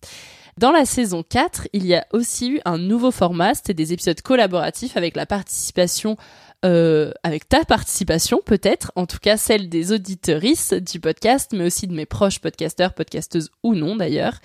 Dans 0.57 0.72
la 0.72 0.86
saison 0.86 1.24
4, 1.24 1.67
il 1.74 1.86
y 1.86 1.95
a 1.95 2.05
aussi 2.13 2.51
eu 2.51 2.62
un 2.65 2.77
nouveau 2.77 3.12
format, 3.12 3.55
c'était 3.55 3.74
des 3.74 3.93
épisodes 3.93 4.22
collaboratifs 4.22 4.98
avec 4.98 5.15
la 5.15 5.25
participation 5.25 6.17
euh, 6.65 7.12
avec 7.24 7.50
ta 7.50 7.65
participation 7.65 8.39
peut-être, 8.45 8.93
en 8.95 9.05
tout 9.05 9.17
cas 9.22 9.36
celle 9.36 9.67
des 9.67 9.91
auditorices 9.91 10.72
du 10.72 11.01
podcast, 11.01 11.51
mais 11.53 11.65
aussi 11.65 11.88
de 11.88 11.93
mes 11.93 12.05
proches 12.05 12.39
podcasteurs, 12.39 12.93
podcasteuses 12.93 13.51
ou 13.63 13.75
non 13.75 13.98
d'ailleurs. 13.98 14.39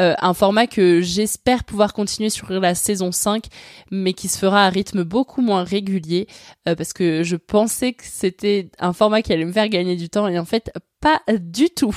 Euh, 0.00 0.14
un 0.18 0.34
format 0.34 0.66
que 0.66 1.00
j'espère 1.00 1.62
pouvoir 1.62 1.92
continuer 1.92 2.28
sur 2.28 2.50
la 2.50 2.74
saison 2.74 3.12
5, 3.12 3.44
mais 3.92 4.14
qui 4.14 4.26
se 4.26 4.38
fera 4.38 4.64
à 4.66 4.68
rythme 4.68 5.04
beaucoup 5.04 5.42
moins 5.42 5.62
régulier, 5.62 6.26
euh, 6.66 6.74
parce 6.74 6.92
que 6.92 7.22
je 7.22 7.36
pensais 7.36 7.92
que 7.92 8.02
c'était 8.04 8.68
un 8.80 8.92
format 8.92 9.22
qui 9.22 9.32
allait 9.32 9.44
me 9.44 9.52
faire 9.52 9.68
gagner 9.68 9.94
du 9.94 10.08
temps, 10.08 10.26
et 10.26 10.40
en 10.40 10.44
fait 10.44 10.72
pas 11.00 11.22
du 11.32 11.70
tout. 11.70 11.94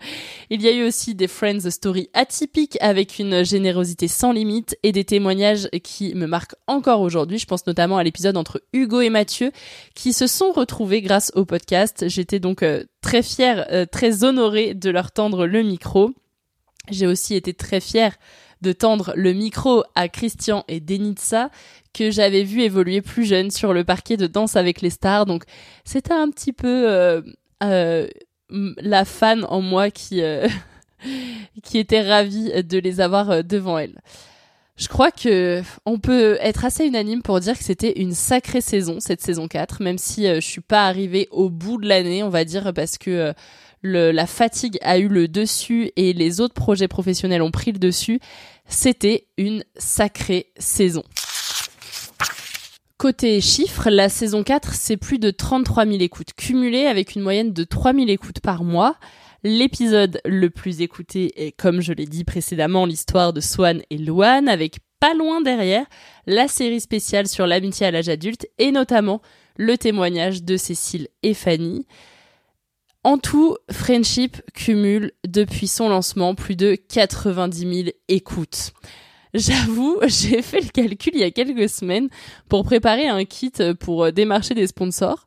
Il 0.50 0.62
y 0.62 0.68
a 0.68 0.72
eu 0.72 0.86
aussi 0.86 1.14
des 1.14 1.28
Friends 1.28 1.70
Story 1.70 2.08
atypiques 2.14 2.78
avec 2.80 3.18
une 3.18 3.44
générosité 3.44 4.08
sans 4.08 4.32
limite 4.32 4.76
et 4.82 4.92
des 4.92 5.04
témoignages 5.04 5.68
qui 5.82 6.14
me 6.14 6.26
marquent 6.26 6.56
encore 6.66 7.02
aujourd'hui. 7.02 7.38
Je 7.38 7.46
pense 7.46 7.66
notamment 7.66 7.98
à 7.98 8.04
l'épisode 8.04 8.36
entre 8.36 8.62
Hugo 8.72 9.00
et 9.00 9.10
Mathieu 9.10 9.52
qui 9.94 10.12
se 10.12 10.26
sont 10.26 10.52
retrouvés 10.52 11.02
grâce 11.02 11.30
au 11.34 11.44
podcast. 11.44 12.08
J'étais 12.08 12.40
donc 12.40 12.62
euh, 12.62 12.84
très 13.02 13.22
fière, 13.22 13.66
euh, 13.70 13.84
très 13.84 14.24
honorée 14.24 14.74
de 14.74 14.90
leur 14.90 15.12
tendre 15.12 15.46
le 15.46 15.62
micro. 15.62 16.12
J'ai 16.90 17.06
aussi 17.06 17.34
été 17.34 17.52
très 17.52 17.80
fière 17.80 18.16
de 18.62 18.72
tendre 18.72 19.12
le 19.16 19.32
micro 19.32 19.84
à 19.94 20.08
Christian 20.08 20.64
et 20.68 20.80
Denitsa 20.80 21.50
que 21.92 22.10
j'avais 22.10 22.42
vu 22.42 22.62
évoluer 22.62 23.02
plus 23.02 23.24
jeune 23.24 23.50
sur 23.50 23.72
le 23.72 23.84
parquet 23.84 24.16
de 24.16 24.26
danse 24.26 24.56
avec 24.56 24.80
les 24.80 24.90
stars. 24.90 25.26
Donc 25.26 25.44
c'était 25.84 26.12
un 26.12 26.30
petit 26.30 26.52
peu 26.52 26.90
euh, 26.90 27.20
euh, 27.62 28.06
la 28.50 29.04
fan 29.04 29.44
en 29.48 29.60
moi 29.60 29.90
qui 29.90 30.22
euh, 30.22 30.48
qui 31.62 31.78
était 31.78 32.02
ravie 32.02 32.52
de 32.62 32.78
les 32.78 33.00
avoir 33.00 33.30
euh, 33.30 33.42
devant 33.42 33.78
elle. 33.78 34.00
Je 34.76 34.88
crois 34.88 35.10
que 35.10 35.62
on 35.86 35.98
peut 35.98 36.36
être 36.40 36.64
assez 36.64 36.84
unanime 36.84 37.22
pour 37.22 37.40
dire 37.40 37.56
que 37.56 37.64
c'était 37.64 37.98
une 37.98 38.12
sacrée 38.12 38.60
saison 38.60 39.00
cette 39.00 39.22
saison 39.22 39.48
4 39.48 39.82
même 39.82 39.98
si 39.98 40.26
euh, 40.26 40.36
je 40.36 40.46
suis 40.46 40.60
pas 40.60 40.86
arrivée 40.86 41.28
au 41.30 41.48
bout 41.48 41.78
de 41.80 41.88
l'année, 41.88 42.22
on 42.22 42.28
va 42.28 42.44
dire 42.44 42.72
parce 42.74 42.98
que 42.98 43.32
le, 43.82 44.10
la 44.10 44.26
fatigue 44.26 44.78
a 44.82 44.98
eu 44.98 45.08
le 45.08 45.28
dessus 45.28 45.90
et 45.96 46.12
les 46.12 46.40
autres 46.40 46.54
projets 46.54 46.88
professionnels 46.88 47.42
ont 47.42 47.50
pris 47.50 47.72
le 47.72 47.78
dessus. 47.78 48.20
C'était 48.68 49.28
une 49.38 49.64
sacrée 49.76 50.48
saison. 50.58 51.04
Côté 52.98 53.42
chiffres, 53.42 53.90
la 53.90 54.08
saison 54.08 54.42
4, 54.42 54.72
c'est 54.72 54.96
plus 54.96 55.18
de 55.18 55.30
33 55.30 55.84
000 55.84 55.98
écoutes 56.00 56.32
cumulées 56.32 56.86
avec 56.86 57.14
une 57.14 57.20
moyenne 57.20 57.52
de 57.52 57.62
3 57.62 57.92
000 57.92 58.06
écoutes 58.08 58.40
par 58.40 58.64
mois. 58.64 58.96
L'épisode 59.44 60.18
le 60.24 60.48
plus 60.48 60.80
écouté 60.80 61.46
est, 61.46 61.52
comme 61.52 61.82
je 61.82 61.92
l'ai 61.92 62.06
dit 62.06 62.24
précédemment, 62.24 62.86
l'histoire 62.86 63.34
de 63.34 63.42
Swan 63.42 63.82
et 63.90 63.98
Luan 63.98 64.48
avec 64.48 64.78
pas 64.98 65.12
loin 65.12 65.42
derrière 65.42 65.84
la 66.26 66.48
série 66.48 66.80
spéciale 66.80 67.28
sur 67.28 67.46
l'amitié 67.46 67.86
à 67.86 67.90
l'âge 67.90 68.08
adulte 68.08 68.48
et 68.56 68.72
notamment 68.72 69.20
le 69.58 69.76
témoignage 69.76 70.42
de 70.42 70.56
Cécile 70.56 71.08
et 71.22 71.34
Fanny. 71.34 71.86
En 73.04 73.18
tout, 73.18 73.58
Friendship 73.70 74.40
cumule 74.54 75.12
depuis 75.28 75.68
son 75.68 75.90
lancement 75.90 76.34
plus 76.34 76.56
de 76.56 76.76
90 76.88 77.58
000 77.84 77.88
écoutes. 78.08 78.72
J'avoue, 79.36 79.98
j'ai 80.06 80.42
fait 80.42 80.60
le 80.60 80.68
calcul 80.68 81.12
il 81.14 81.20
y 81.20 81.24
a 81.24 81.30
quelques 81.30 81.68
semaines 81.68 82.08
pour 82.48 82.64
préparer 82.64 83.06
un 83.06 83.24
kit 83.24 83.52
pour 83.78 84.10
démarcher 84.12 84.54
des 84.54 84.66
sponsors 84.66 85.26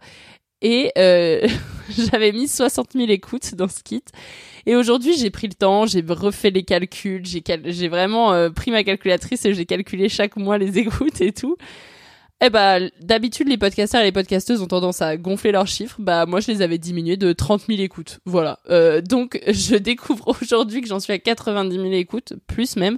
et 0.61 0.91
euh, 0.97 1.47
j'avais 2.11 2.31
mis 2.31 2.47
60 2.47 2.93
000 2.93 3.09
écoutes 3.09 3.55
dans 3.55 3.67
ce 3.67 3.81
kit. 3.83 4.03
Et 4.65 4.75
aujourd'hui, 4.75 5.17
j'ai 5.17 5.29
pris 5.29 5.47
le 5.47 5.53
temps, 5.53 5.85
j'ai 5.85 6.03
refait 6.07 6.49
les 6.51 6.63
calculs, 6.63 7.23
j'ai 7.25 7.87
vraiment 7.87 8.33
euh, 8.33 8.49
pris 8.49 8.71
ma 8.71 8.83
calculatrice 8.83 9.45
et 9.45 9.53
j'ai 9.53 9.65
calculé 9.65 10.09
chaque 10.09 10.35
mois 10.37 10.57
les 10.57 10.77
écoutes 10.79 11.21
et 11.21 11.31
tout. 11.31 11.55
Eh 12.41 12.49
bah, 12.49 12.79
d'habitude, 13.01 13.49
les 13.49 13.57
podcasteurs 13.57 13.99
et 13.99 14.05
les 14.05 14.11
podcasteuses 14.13 14.61
ont 14.61 14.67
tendance 14.67 15.01
à 15.01 15.17
gonfler 15.17 15.51
leurs 15.51 15.67
chiffres. 15.67 15.97
Bah, 15.99 16.25
moi, 16.25 16.39
je 16.39 16.49
les 16.49 16.61
avais 16.61 16.77
diminués 16.77 17.17
de 17.17 17.33
30 17.33 17.63
000 17.67 17.81
écoutes. 17.81 18.19
Voilà. 18.25 18.59
Euh, 18.69 19.01
donc, 19.01 19.41
je 19.47 19.75
découvre 19.75 20.33
aujourd'hui 20.41 20.81
que 20.81 20.87
j'en 20.87 21.01
suis 21.01 21.11
à 21.11 21.19
90 21.19 21.75
000 21.75 21.91
écoutes, 21.91 22.33
plus 22.47 22.77
même. 22.77 22.97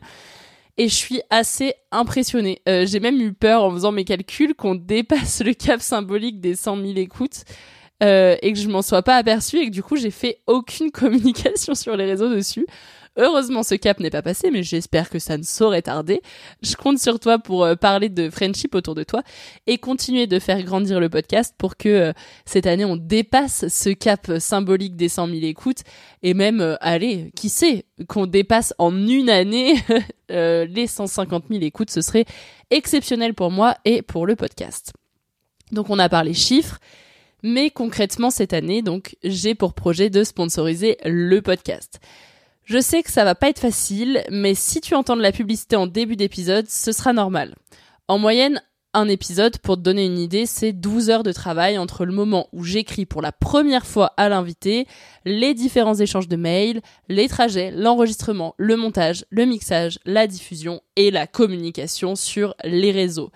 Et 0.81 0.88
je 0.88 0.95
suis 0.95 1.21
assez 1.29 1.75
impressionnée. 1.91 2.59
Euh, 2.67 2.88
J'ai 2.88 3.00
même 3.00 3.21
eu 3.21 3.33
peur 3.33 3.63
en 3.63 3.69
faisant 3.69 3.91
mes 3.91 4.03
calculs 4.03 4.55
qu'on 4.55 4.73
dépasse 4.73 5.43
le 5.45 5.53
cap 5.53 5.79
symbolique 5.79 6.41
des 6.41 6.55
100 6.55 6.75
000 6.77 6.88
écoutes. 6.95 7.43
Euh, 8.01 8.35
et 8.41 8.51
que 8.51 8.57
je 8.57 8.67
m'en 8.67 8.81
sois 8.81 9.03
pas 9.03 9.15
aperçue 9.15 9.59
et 9.59 9.67
que 9.67 9.71
du 9.71 9.83
coup 9.83 9.95
j'ai 9.95 10.09
fait 10.09 10.39
aucune 10.47 10.89
communication 10.91 11.75
sur 11.75 11.95
les 11.95 12.05
réseaux 12.05 12.33
dessus. 12.33 12.65
Heureusement, 13.17 13.61
ce 13.61 13.75
cap 13.75 13.99
n'est 13.99 14.09
pas 14.09 14.21
passé, 14.21 14.51
mais 14.51 14.63
j'espère 14.63 15.09
que 15.09 15.19
ça 15.19 15.37
ne 15.37 15.43
saurait 15.43 15.81
tarder. 15.81 16.21
Je 16.61 16.75
compte 16.75 16.97
sur 16.97 17.19
toi 17.19 17.39
pour 17.39 17.65
euh, 17.65 17.75
parler 17.75 18.07
de 18.07 18.29
friendship 18.29 18.73
autour 18.73 18.95
de 18.95 19.03
toi 19.03 19.21
et 19.67 19.77
continuer 19.77 20.27
de 20.27 20.39
faire 20.39 20.63
grandir 20.63 21.01
le 21.01 21.09
podcast 21.09 21.53
pour 21.57 21.75
que 21.75 21.89
euh, 21.89 22.13
cette 22.45 22.65
année 22.65 22.85
on 22.85 22.95
dépasse 22.95 23.67
ce 23.67 23.89
cap 23.89 24.31
symbolique 24.39 24.95
des 24.95 25.09
100 25.09 25.27
000 25.27 25.39
écoutes 25.43 25.81
et 26.23 26.33
même, 26.33 26.61
euh, 26.61 26.75
allez, 26.79 27.31
qui 27.35 27.49
sait, 27.49 27.85
qu'on 28.07 28.27
dépasse 28.27 28.73
en 28.77 28.95
une 28.95 29.29
année 29.29 29.75
les 30.29 30.87
150 30.87 31.45
000 31.49 31.61
écoutes. 31.63 31.91
Ce 31.91 32.01
serait 32.01 32.23
exceptionnel 32.69 33.33
pour 33.33 33.51
moi 33.51 33.75
et 33.83 34.01
pour 34.01 34.25
le 34.25 34.37
podcast. 34.37 34.93
Donc 35.73 35.89
on 35.89 35.99
a 35.99 36.07
parlé 36.07 36.33
chiffres. 36.33 36.79
Mais 37.43 37.71
concrètement, 37.71 38.29
cette 38.29 38.53
année, 38.53 38.83
donc, 38.83 39.17
j'ai 39.23 39.55
pour 39.55 39.73
projet 39.73 40.11
de 40.11 40.23
sponsoriser 40.23 40.97
le 41.03 41.41
podcast. 41.41 41.99
Je 42.63 42.79
sais 42.79 43.03
que 43.03 43.11
ça 43.11 43.23
va 43.23 43.35
pas 43.35 43.49
être 43.49 43.59
facile, 43.59 44.23
mais 44.29 44.55
si 44.55 44.81
tu 44.81 44.95
entends 44.95 45.17
de 45.17 45.21
la 45.21 45.31
publicité 45.31 45.75
en 45.75 45.87
début 45.87 46.15
d'épisode, 46.15 46.69
ce 46.69 46.91
sera 46.91 47.11
normal. 47.13 47.55
En 48.07 48.17
moyenne, 48.17 48.61
un 48.93 49.07
épisode, 49.07 49.57
pour 49.59 49.77
te 49.77 49.81
donner 49.81 50.05
une 50.05 50.17
idée, 50.17 50.45
c'est 50.45 50.73
12 50.73 51.09
heures 51.09 51.23
de 51.23 51.31
travail 51.31 51.77
entre 51.77 52.03
le 52.03 52.11
moment 52.11 52.49
où 52.51 52.63
j'écris 52.63 53.05
pour 53.05 53.21
la 53.21 53.31
première 53.31 53.85
fois 53.85 54.13
à 54.17 54.27
l'invité, 54.27 54.85
les 55.23 55.53
différents 55.53 55.95
échanges 55.95 56.27
de 56.27 56.35
mails, 56.35 56.81
les 57.07 57.29
trajets, 57.29 57.71
l'enregistrement, 57.71 58.53
le 58.57 58.75
montage, 58.75 59.25
le 59.29 59.45
mixage, 59.45 59.97
la 60.05 60.27
diffusion 60.27 60.81
et 60.97 61.09
la 61.09 61.25
communication 61.25 62.15
sur 62.15 62.53
les 62.65 62.91
réseaux. 62.91 63.31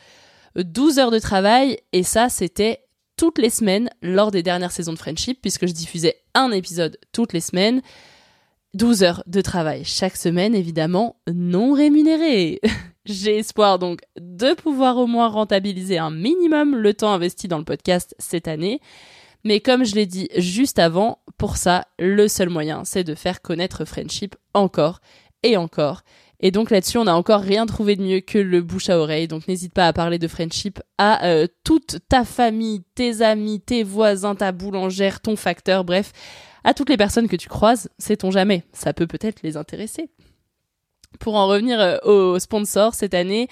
12 0.57 0.99
heures 0.99 1.11
de 1.11 1.19
travail, 1.19 1.79
et 1.93 2.03
ça, 2.03 2.27
c'était 2.27 2.81
toutes 3.17 3.37
les 3.37 3.49
semaines 3.49 3.89
lors 4.01 4.31
des 4.31 4.43
dernières 4.43 4.71
saisons 4.73 4.93
de 4.93 4.99
Friendship, 4.99 5.41
puisque 5.41 5.67
je 5.67 5.73
diffusais 5.73 6.17
un 6.33 6.51
épisode 6.51 6.97
toutes 7.13 7.31
les 7.31 7.39
semaines. 7.39 7.81
12 8.75 9.03
heures 9.03 9.23
de 9.25 9.39
travail 9.39 9.83
chaque 9.85 10.17
semaine, 10.17 10.53
évidemment, 10.53 11.15
non 11.33 11.73
rémunéré. 11.73 12.59
J'ai 13.05 13.37
espoir 13.37 13.79
donc 13.79 14.01
de 14.19 14.53
pouvoir 14.53 14.97
au 14.97 15.07
moins 15.07 15.29
rentabiliser 15.29 15.97
un 15.97 16.11
minimum 16.11 16.75
le 16.75 16.93
temps 16.93 17.13
investi 17.13 17.47
dans 17.47 17.57
le 17.57 17.63
podcast 17.63 18.15
cette 18.19 18.49
année. 18.49 18.81
Mais 19.45 19.61
comme 19.61 19.85
je 19.85 19.95
l'ai 19.95 20.05
dit 20.05 20.27
juste 20.35 20.77
avant, 20.77 21.19
pour 21.37 21.55
ça, 21.55 21.85
le 21.99 22.27
seul 22.27 22.49
moyen, 22.49 22.83
c'est 22.83 23.05
de 23.05 23.15
faire 23.15 23.41
connaître 23.41 23.85
Friendship 23.85 24.35
encore 24.53 24.99
et 25.43 25.55
encore. 25.55 26.01
Et 26.41 26.51
donc 26.51 26.69
là-dessus, 26.69 26.97
on 26.97 27.05
n'a 27.05 27.15
encore 27.15 27.41
rien 27.41 27.65
trouvé 27.65 27.95
de 27.95 28.03
mieux 28.03 28.19
que 28.19 28.37
le 28.37 28.61
bouche 28.61 28.89
à 28.89 28.99
oreille. 28.99 29.27
Donc 29.27 29.47
n'hésite 29.47 29.73
pas 29.73 29.87
à 29.87 29.93
parler 29.93 30.19
de 30.19 30.27
friendship 30.27 30.81
à 30.97 31.25
euh, 31.25 31.47
toute 31.63 31.99
ta 32.09 32.25
famille, 32.25 32.83
tes 32.93 33.21
amis, 33.21 33.61
tes 33.61 33.83
voisins, 33.83 34.35
ta 34.35 34.51
boulangère, 34.51 35.21
ton 35.21 35.37
facteur, 35.37 35.85
bref, 35.85 36.11
à 36.65 36.73
toutes 36.73 36.89
les 36.89 36.97
personnes 36.97 37.29
que 37.29 37.37
tu 37.37 37.47
croises. 37.47 37.89
Sait-on 37.99 38.31
jamais 38.31 38.63
Ça 38.73 38.91
peut 38.91 39.07
peut-être 39.07 39.43
les 39.43 39.55
intéresser. 39.55 40.09
Pour 41.19 41.35
en 41.35 41.47
revenir 41.47 41.79
euh, 41.79 41.97
aux 42.03 42.39
sponsors 42.39 42.93
cette 42.95 43.13
année, 43.13 43.47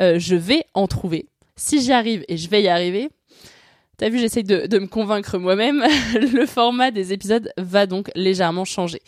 euh, 0.00 0.18
je 0.18 0.34
vais 0.34 0.64
en 0.74 0.88
trouver. 0.88 1.28
Si 1.54 1.80
j'y 1.80 1.92
arrive 1.92 2.24
et 2.26 2.36
je 2.36 2.48
vais 2.48 2.62
y 2.62 2.68
arriver, 2.68 3.10
T'as 3.96 4.08
vu, 4.08 4.18
j'essaye 4.18 4.42
de, 4.42 4.66
de, 4.66 4.80
me 4.80 4.88
convaincre 4.88 5.38
moi-même. 5.38 5.84
Le 6.14 6.46
format 6.46 6.90
des 6.90 7.12
épisodes 7.12 7.52
va 7.56 7.86
donc 7.86 8.10
légèrement 8.16 8.64
changer. 8.64 9.00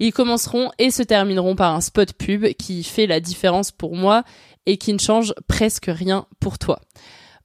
Ils 0.00 0.12
commenceront 0.12 0.70
et 0.78 0.90
se 0.90 1.02
termineront 1.02 1.56
par 1.56 1.74
un 1.74 1.80
spot 1.80 2.12
pub 2.12 2.48
qui 2.52 2.84
fait 2.84 3.06
la 3.06 3.20
différence 3.20 3.70
pour 3.70 3.96
moi 3.96 4.22
et 4.66 4.76
qui 4.76 4.92
ne 4.92 4.98
change 4.98 5.32
presque 5.48 5.86
rien 5.88 6.26
pour 6.40 6.58
toi. 6.58 6.78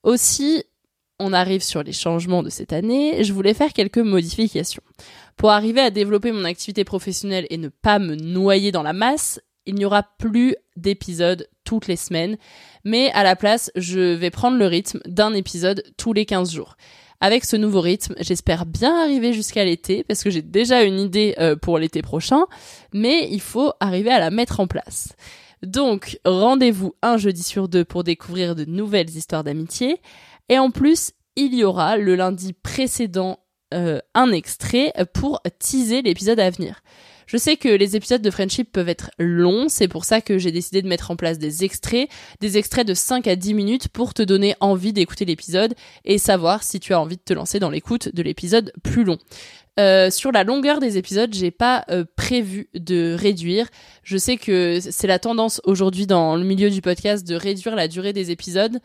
Aussi, 0.04 0.66
on 1.20 1.34
arrive 1.34 1.62
sur 1.62 1.84
les 1.84 1.92
changements 1.92 2.44
de 2.44 2.50
cette 2.50 2.74
année. 2.74 3.24
Je 3.24 3.34
voulais 3.34 3.54
faire 3.54 3.74
quelques 3.74 3.98
modifications. 3.98 4.84
Pour 5.36 5.52
arriver 5.52 5.82
à 5.82 5.92
développer 5.92 6.32
mon 6.32 6.46
activité 6.46 6.84
professionnelle 6.84 7.48
et 7.50 7.58
ne 7.58 7.70
pas 7.70 8.00
me 8.00 8.16
noyer 8.16 8.72
dans 8.72 8.84
la 8.84 8.94
masse, 8.94 9.40
il 9.66 9.76
n'y 9.76 9.86
aura 9.86 10.04
plus 10.04 10.56
d'épisodes 10.76 11.48
toutes 11.64 11.88
les 11.88 11.96
semaines, 11.96 12.38
mais 12.84 13.12
à 13.12 13.24
la 13.24 13.36
place, 13.36 13.72
je 13.76 14.00
vais 14.00 14.32
prendre 14.32 14.58
le 14.58 14.66
rythme 14.66 15.00
d'un 15.06 15.34
épisode 15.34 15.84
tous 15.98 16.14
les 16.14 16.26
15 16.26 16.52
jours. 16.52 16.76
avec 17.22 17.44
ce 17.44 17.58
nouveau 17.58 17.82
rythme. 17.82 18.16
J'espère 18.22 18.66
bien 18.66 18.98
arriver 19.04 19.34
jusqu'à 19.34 19.66
l'été 19.66 20.06
parce 20.06 20.24
que 20.24 20.30
j'ai 20.30 20.42
déjà 20.42 20.84
une 20.84 21.00
idée 21.00 21.36
euh, 21.38 21.58
pour 21.58 21.78
l'été 21.78 22.02
prochain, 22.02 22.46
mais 22.94 23.28
il 23.30 23.42
faut 23.42 23.74
arriver 23.82 24.10
à 24.10 24.20
la 24.20 24.32
mettre 24.32 24.62
en 24.62 24.68
place. 24.68 25.10
Donc, 25.62 26.18
rendez-vous 26.24 26.96
un 27.02 27.18
jeudi 27.18 27.44
sur 27.44 27.68
deux 27.68 27.84
pour 27.84 28.04
découvrir 28.06 28.56
de 28.56 28.64
nouvelles 28.64 29.10
histoires 29.10 29.44
d'amitié. 29.44 30.00
Et 30.50 30.60
en 30.60 30.72
plus, 30.72 31.12
il 31.36 31.56
y 31.56 31.64
aura 31.64 31.98
le 31.98 32.16
lundi 32.16 32.54
précédent 32.54 33.40
euh, 33.74 34.00
un 34.16 34.32
extrait 34.32 34.94
pour 35.14 35.42
teaser 35.60 36.02
l'épisode 36.02 36.40
à 36.40 36.50
venir. 36.50 36.82
Je 37.30 37.38
sais 37.38 37.58
que 37.58 37.70
les 37.70 37.96
épisodes 37.96 38.24
de 38.24 38.32
Friendship 38.32 38.72
peuvent 38.72 38.90
être 38.90 39.12
longs, 39.20 39.70
c'est 39.70 39.88
pour 39.88 40.04
ça 40.04 40.20
que 40.20 40.40
j'ai 40.40 40.52
décidé 40.52 40.82
de 40.82 40.88
mettre 40.88 41.12
en 41.12 41.16
place 41.16 41.38
des 41.38 41.64
extraits, 41.64 42.10
des 42.40 42.58
extraits 42.58 42.88
de 42.88 42.96
5 42.96 43.28
à 43.28 43.36
10 43.36 43.54
minutes 43.54 43.88
pour 43.90 44.16
te 44.16 44.24
donner 44.24 44.56
envie 44.62 44.94
d'écouter 44.94 45.26
l'épisode 45.26 45.76
et 46.06 46.18
savoir 46.18 46.64
si 46.64 46.80
tu 46.80 46.96
as 46.96 47.00
envie 47.00 47.18
de 47.18 47.22
te 47.22 47.34
lancer 47.34 47.60
dans 47.60 47.70
l'écoute 47.70 48.10
de 48.16 48.24
l'épisode 48.24 48.74
plus 48.84 49.04
long. 49.04 49.20
Euh, 49.80 50.10
sur 50.10 50.32
la 50.32 50.44
longueur 50.44 50.80
des 50.80 50.98
épisodes, 50.98 51.32
j'ai 51.32 51.52
pas 51.52 51.86
euh, 51.92 52.04
prévu 52.16 52.68
de 52.74 53.16
réduire. 53.16 53.68
Je 54.02 54.18
sais 54.18 54.38
que 54.38 54.80
c'est 54.82 55.06
la 55.06 55.20
tendance 55.20 55.62
aujourd'hui 55.66 56.08
dans 56.08 56.36
le 56.36 56.44
milieu 56.44 56.72
du 56.72 56.82
podcast 56.82 57.28
de 57.28 57.36
réduire 57.36 57.76
la 57.76 57.88
durée 57.88 58.12
des 58.12 58.32
épisodes. 58.32 58.80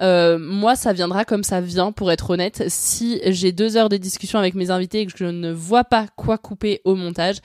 Euh, 0.00 0.38
moi, 0.38 0.76
ça 0.76 0.92
viendra 0.92 1.24
comme 1.24 1.44
ça 1.44 1.60
vient, 1.60 1.92
pour 1.92 2.10
être 2.10 2.30
honnête. 2.30 2.64
Si 2.68 3.20
j'ai 3.26 3.52
deux 3.52 3.76
heures 3.76 3.88
de 3.88 3.96
discussion 3.96 4.38
avec 4.38 4.54
mes 4.54 4.70
invités 4.70 5.00
et 5.00 5.06
que 5.06 5.12
je 5.16 5.24
ne 5.24 5.52
vois 5.52 5.84
pas 5.84 6.06
quoi 6.16 6.38
couper 6.38 6.80
au 6.84 6.94
montage, 6.94 7.36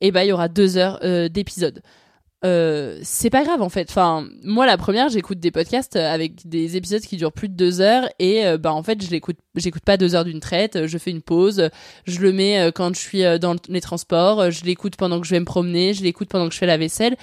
et 0.00 0.10
ben 0.10 0.22
il 0.22 0.28
y 0.28 0.32
aura 0.32 0.48
deux 0.48 0.76
heures 0.76 0.98
euh, 1.04 1.28
d'épisode. 1.28 1.82
Euh, 2.44 2.98
c'est 3.04 3.30
pas 3.30 3.44
grave 3.44 3.62
en 3.62 3.68
fait. 3.68 3.88
Enfin, 3.88 4.26
moi 4.42 4.66
la 4.66 4.76
première, 4.76 5.08
j'écoute 5.08 5.38
des 5.38 5.52
podcasts 5.52 5.94
avec 5.94 6.48
des 6.48 6.76
épisodes 6.76 7.02
qui 7.02 7.16
durent 7.16 7.32
plus 7.32 7.48
de 7.48 7.54
deux 7.54 7.80
heures 7.80 8.08
et 8.18 8.42
bah 8.58 8.72
en 8.72 8.82
fait 8.82 9.00
je 9.00 9.08
l'écoute, 9.10 9.36
pas 9.84 9.96
deux 9.96 10.16
heures 10.16 10.24
d'une 10.24 10.40
traite. 10.40 10.86
Je 10.88 10.98
fais 10.98 11.12
une 11.12 11.22
pause, 11.22 11.70
je 12.04 12.18
le 12.18 12.32
mets 12.32 12.72
quand 12.74 12.92
je 12.96 12.98
suis 12.98 13.22
dans 13.38 13.54
les 13.68 13.80
transports, 13.80 14.50
je 14.50 14.64
l'écoute 14.64 14.96
pendant 14.96 15.20
que 15.20 15.26
je 15.28 15.30
vais 15.30 15.38
me 15.38 15.44
promener, 15.44 15.94
je 15.94 16.02
l'écoute 16.02 16.28
pendant 16.28 16.48
que 16.48 16.54
je 16.54 16.58
fais 16.58 16.66
la 16.66 16.78
vaisselle. 16.78 17.16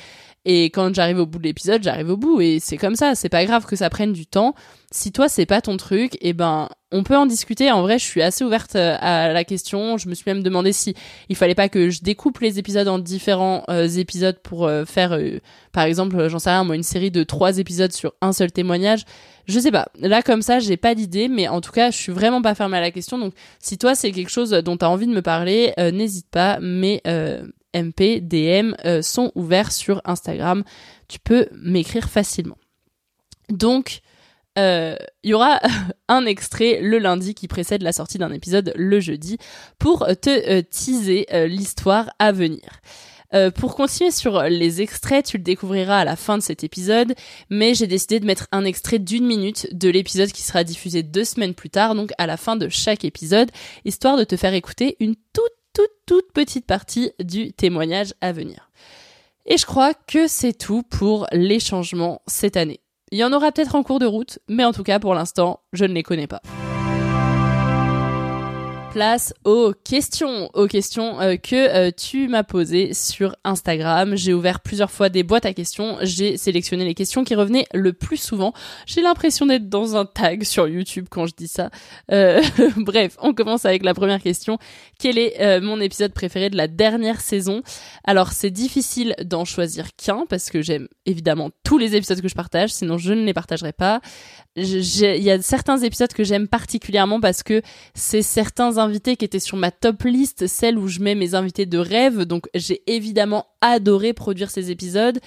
Et 0.46 0.66
quand 0.66 0.94
j'arrive 0.94 1.20
au 1.20 1.26
bout 1.26 1.40
de 1.40 1.44
l'épisode, 1.44 1.84
j'arrive 1.84 2.10
au 2.10 2.18
bout 2.18 2.42
et 2.42 2.60
c'est 2.60 2.78
comme 2.78 2.96
ça. 2.96 3.16
C'est 3.16 3.30
pas 3.30 3.46
grave 3.46 3.66
que 3.66 3.76
ça 3.76 3.90
prenne 3.90 4.14
du 4.14 4.26
temps. 4.26 4.56
Si 4.92 5.12
toi 5.12 5.30
c'est 5.30 5.46
pas 5.46 5.62
ton 5.62 5.78
truc, 5.78 6.18
eh 6.22 6.34
ben 6.34 6.70
on 6.92 7.04
peut 7.04 7.16
en 7.16 7.26
discuter. 7.26 7.72
En 7.72 7.82
vrai, 7.82 8.00
je 8.00 8.06
suis 8.06 8.22
assez 8.22 8.44
ouverte 8.44 8.76
euh, 8.76 8.98
à 9.00 9.32
la 9.32 9.44
question. 9.44 9.98
Je 9.98 10.10
me 10.10 10.16
suis 10.16 10.26
même 10.28 10.42
demandé 10.42 10.74
si 10.74 10.96
il 11.30 11.36
fallait 11.36 11.56
pas 11.56 11.70
que 11.70 11.90
je 11.90 12.02
découpe 12.02 12.40
les 12.40 12.58
épisodes 12.58 12.88
en 12.88 13.00
différents 13.00 13.64
euh, 13.70 13.88
épisodes 13.88 14.40
pour 14.42 14.66
euh, 14.66 14.86
faire, 14.86 15.18
par 15.72 15.84
exemple, 15.84 16.28
j'en 16.30 16.40
sais 16.40 16.50
rien, 16.50 16.64
moi, 16.64 16.76
une 16.76 16.84
série 16.84 17.12
de 17.12 17.24
trois 17.24 17.60
épisodes 17.60 17.92
sur 17.92 18.14
un 18.22 18.34
seul 18.34 18.52
témoignage. 18.52 19.06
Je 19.46 19.60
sais 19.60 19.72
pas. 19.72 19.88
Là, 20.00 20.22
comme 20.22 20.42
ça, 20.42 20.60
j'ai 20.60 20.78
pas 20.78 20.96
d'idée, 20.96 21.28
mais 21.28 21.48
en 21.48 21.62
tout 21.62 21.72
cas, 21.72 21.92
je 21.92 21.98
suis 21.98 22.12
vraiment 22.12 22.42
pas 22.42 22.56
fermée 22.56 22.78
à 22.78 22.82
la 22.82 22.92
question. 22.92 23.18
Donc, 23.18 23.34
si 23.60 23.78
toi, 23.78 23.96
c'est 23.96 24.12
quelque 24.12 24.30
chose 24.30 24.52
dont 24.52 24.78
tu 24.78 24.86
as 24.86 24.90
envie 24.90 25.08
de 25.08 25.14
me 25.14 25.22
parler, 25.22 25.74
n'hésite 25.78 26.28
pas. 26.30 26.60
Mes 26.60 27.02
MP, 27.76 28.22
DM 28.22 28.74
sont 29.02 29.32
ouverts 29.36 29.72
sur 29.72 30.02
Instagram. 30.06 30.64
Tu 31.08 31.20
peux 31.20 31.48
m'écrire 31.52 32.10
facilement. 32.10 32.58
Donc, 33.50 34.02
euh, 34.58 34.96
il 35.24 35.32
y 35.32 35.34
aura 35.34 35.60
un 36.08 36.26
extrait 36.26 36.80
le 36.82 36.98
lundi 36.98 37.34
qui 37.34 37.48
précède 37.48 37.82
la 37.82 37.94
sortie 37.94 38.18
d'un 38.18 38.32
épisode 38.32 38.74
le 38.76 39.00
jeudi 39.00 39.38
pour 39.78 40.06
te 40.22 40.30
euh, 40.30 40.62
teaser 40.62 41.28
euh, 41.34 41.48
l'histoire 41.48 42.10
à 42.20 42.32
venir. 42.32 42.82
pour 43.56 43.76
continuer 43.76 44.10
sur 44.10 44.42
les 44.42 44.82
extraits, 44.82 45.24
tu 45.24 45.38
le 45.38 45.44
découvriras 45.44 46.00
à 46.00 46.04
la 46.04 46.16
fin 46.16 46.36
de 46.36 46.42
cet 46.42 46.64
épisode, 46.64 47.14
mais 47.52 47.76
j'ai 47.76 47.86
décidé 47.86 48.20
de 48.20 48.26
mettre 48.26 48.48
un 48.52 48.66
extrait 48.66 48.98
d'une 48.98 49.28
minute 49.28 49.68
de 49.72 49.88
l'épisode 49.88 50.32
qui 50.32 50.42
sera 50.42 50.64
diffusé 50.64 51.04
deux 51.04 51.26
semaines 51.26 51.54
plus 51.54 51.70
tard, 51.70 51.94
donc 51.94 52.10
à 52.18 52.26
la 52.26 52.38
fin 52.38 52.56
de 52.56 52.70
chaque 52.70 53.06
épisode, 53.06 53.52
histoire 53.86 54.18
de 54.18 54.24
te 54.24 54.36
faire 54.36 54.56
écouter 54.56 54.98
une 55.00 55.14
toute 55.32 55.59
toute 55.80 55.92
toute 56.06 56.34
petite 56.34 56.66
partie 56.66 57.12
du 57.24 57.54
témoignage 57.54 58.14
à 58.20 58.34
venir. 58.34 58.70
Et 59.46 59.58
je 59.58 59.66
crois 59.66 59.94
que 59.94 60.28
c'est 60.28 60.52
tout 60.52 60.84
pour 60.84 61.26
les 61.32 61.62
changements 61.62 62.22
cette 62.28 62.58
année. 62.58 62.82
Il 63.12 63.18
y 63.18 63.24
en 63.24 63.32
aura 63.32 63.54
peut-être 63.54 63.76
en 63.76 63.84
cours 63.84 64.00
de 64.00 64.06
route, 64.06 64.40
mais 64.50 64.66
en 64.66 64.74
tout 64.74 64.84
cas 64.84 65.00
pour 65.00 65.14
l'instant, 65.14 65.62
je 65.72 65.86
ne 65.86 65.94
les 65.94 66.04
connais 66.04 66.28
pas 66.28 66.42
place 68.90 69.34
aux 69.44 69.74
questions, 69.84 70.50
aux 70.54 70.66
questions 70.66 71.22
euh, 71.22 71.36
que 71.36 71.56
euh, 71.56 71.92
tu 71.96 72.28
m'as 72.28 72.44
posées 72.44 72.94
sur 72.94 73.36
Instagram. 73.44 74.16
J'ai 74.16 74.34
ouvert 74.34 74.62
plusieurs 74.62 74.90
fois 74.90 75.10
des 75.10 75.22
boîtes 75.22 75.46
à 75.46 75.54
questions. 75.54 75.98
J'ai 76.02 76.38
sélectionné 76.38 76.86
les 76.86 76.96
questions 76.96 77.24
qui 77.24 77.36
revenaient 77.36 77.68
le 77.74 77.94
plus 77.94 78.18
souvent. 78.18 78.54
J'ai 78.88 79.02
l'impression 79.02 79.46
d'être 79.46 79.70
dans 79.70 79.96
un 79.96 80.06
tag 80.06 80.44
sur 80.44 80.68
YouTube 80.68 81.06
quand 81.10 81.28
je 81.28 81.36
dis 81.36 81.48
ça. 81.48 81.70
Euh, 82.12 82.42
bref, 82.78 83.16
on 83.22 83.34
commence 83.34 83.66
avec 83.66 83.84
la 83.84 83.94
première 83.94 84.22
question. 84.22 84.58
Quel 84.98 85.18
est 85.18 85.60
mon 85.62 85.80
épisode 85.80 86.14
préféré 86.14 86.50
de 86.50 86.58
la 86.58 86.68
dernière 86.68 87.22
saison? 87.22 87.62
Alors 88.04 88.32
c'est 88.32 88.52
difficile 88.52 89.16
d'en 89.24 89.46
choisir 89.46 89.96
qu'un 89.96 90.26
parce 90.28 90.50
que 90.50 90.62
j'aime 90.62 90.88
évidemment 91.06 91.52
tous 91.64 91.78
les 91.78 91.96
épisodes 91.96 92.22
que 92.22 92.28
je 92.28 92.36
partage, 92.36 92.72
sinon 92.72 92.98
je 92.98 93.14
ne 93.14 93.24
les 93.24 93.34
partagerai 93.34 93.72
pas. 93.72 94.02
Il 94.56 95.24
y 95.24 95.32
a 95.32 95.42
certains 95.42 95.78
épisodes 95.78 96.12
que 96.12 96.24
j'aime 96.24 96.48
particulièrement 96.48 97.22
parce 97.22 97.44
que 97.44 97.62
c'est 97.94 98.24
certains 98.24 98.79
invités 98.80 99.16
qui 99.16 99.26
étaient 99.26 99.40
sur 99.40 99.58
ma 99.58 99.72
top 99.72 100.04
liste, 100.04 100.48
celle 100.48 100.78
où 100.78 100.88
je 100.88 101.00
mets 101.00 101.16
mes 101.16 101.36
invités 101.36 101.66
de 101.66 101.78
rêve. 101.78 102.24
Donc 102.24 102.48
j'ai 102.54 102.82
évidemment 102.88 103.48
adoré 103.62 104.14
produire 104.14 104.50
ces 104.50 104.72
épisodes. 104.72 105.20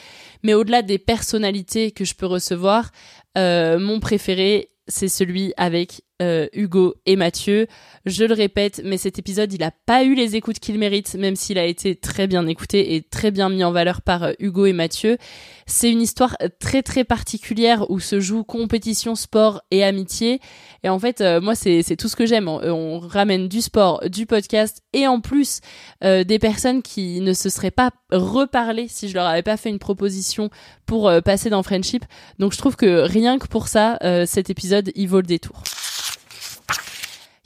Mais 0.42 0.54
au-delà 0.54 0.82
des 0.82 0.98
personnalités 0.98 1.90
que 1.92 2.04
je 2.04 2.14
peux 2.14 2.26
recevoir, 2.26 2.90
euh, 3.38 3.78
mon 3.78 4.00
préféré, 4.00 4.70
c'est 4.88 5.08
celui 5.08 5.52
avec 5.56 6.02
euh, 6.22 6.46
Hugo 6.52 6.94
et 7.04 7.16
Mathieu. 7.16 7.66
Je 8.06 8.24
le 8.24 8.34
répète, 8.34 8.80
mais 8.84 8.96
cet 8.96 9.18
épisode, 9.18 9.52
il 9.52 9.60
n'a 9.60 9.72
pas 9.86 10.04
eu 10.04 10.14
les 10.14 10.36
écoutes 10.36 10.60
qu'il 10.60 10.78
mérite, 10.78 11.14
même 11.14 11.34
s'il 11.34 11.58
a 11.58 11.64
été 11.64 11.96
très 11.96 12.26
bien 12.26 12.46
écouté 12.46 12.94
et 12.94 13.02
très 13.02 13.30
bien 13.30 13.48
mis 13.48 13.64
en 13.64 13.72
valeur 13.72 14.02
par 14.02 14.22
euh, 14.22 14.32
Hugo 14.38 14.66
et 14.66 14.72
Mathieu. 14.72 15.18
C'est 15.66 15.90
une 15.90 16.00
histoire 16.00 16.36
très 16.60 16.82
très 16.82 17.02
particulière 17.02 17.90
où 17.90 17.98
se 17.98 18.20
joue 18.20 18.44
compétition, 18.44 19.14
sport 19.16 19.62
et 19.70 19.82
amitié. 19.82 20.40
Et 20.84 20.88
en 20.88 20.98
fait, 20.98 21.20
euh, 21.20 21.40
moi, 21.40 21.54
c'est 21.56 21.96
tout 21.96 22.08
ce 22.08 22.16
que 22.16 22.26
j'aime. 22.26 22.48
On, 22.48 23.00
ramène 23.00 23.48
du 23.48 23.60
sport, 23.60 24.08
du 24.08 24.26
podcast 24.26 24.82
et 24.92 25.06
en 25.06 25.20
plus 25.20 25.60
des 26.02 26.38
personnes 26.38 26.82
qui 26.82 27.20
ne 27.20 27.32
se 27.32 27.48
seraient 27.48 27.70
pas 27.70 27.90
reparlées 28.10 28.86
si 28.88 29.08
je 29.08 29.14
leur 29.14 29.26
avais 29.26 29.42
pas 29.42 29.56
fait 29.56 29.70
une 29.70 29.78
proposition 29.78 30.50
pour 30.86 31.10
passer 31.24 31.50
dans 31.50 31.62
Friendship. 31.62 32.04
Donc 32.38 32.52
je 32.52 32.58
trouve 32.58 32.76
que 32.76 33.00
rien 33.00 33.38
que 33.38 33.46
pour 33.46 33.68
ça, 33.68 33.98
cet 34.26 34.50
épisode, 34.50 34.92
il 34.94 35.08
vaut 35.08 35.20
le 35.20 35.26
détour. 35.26 35.62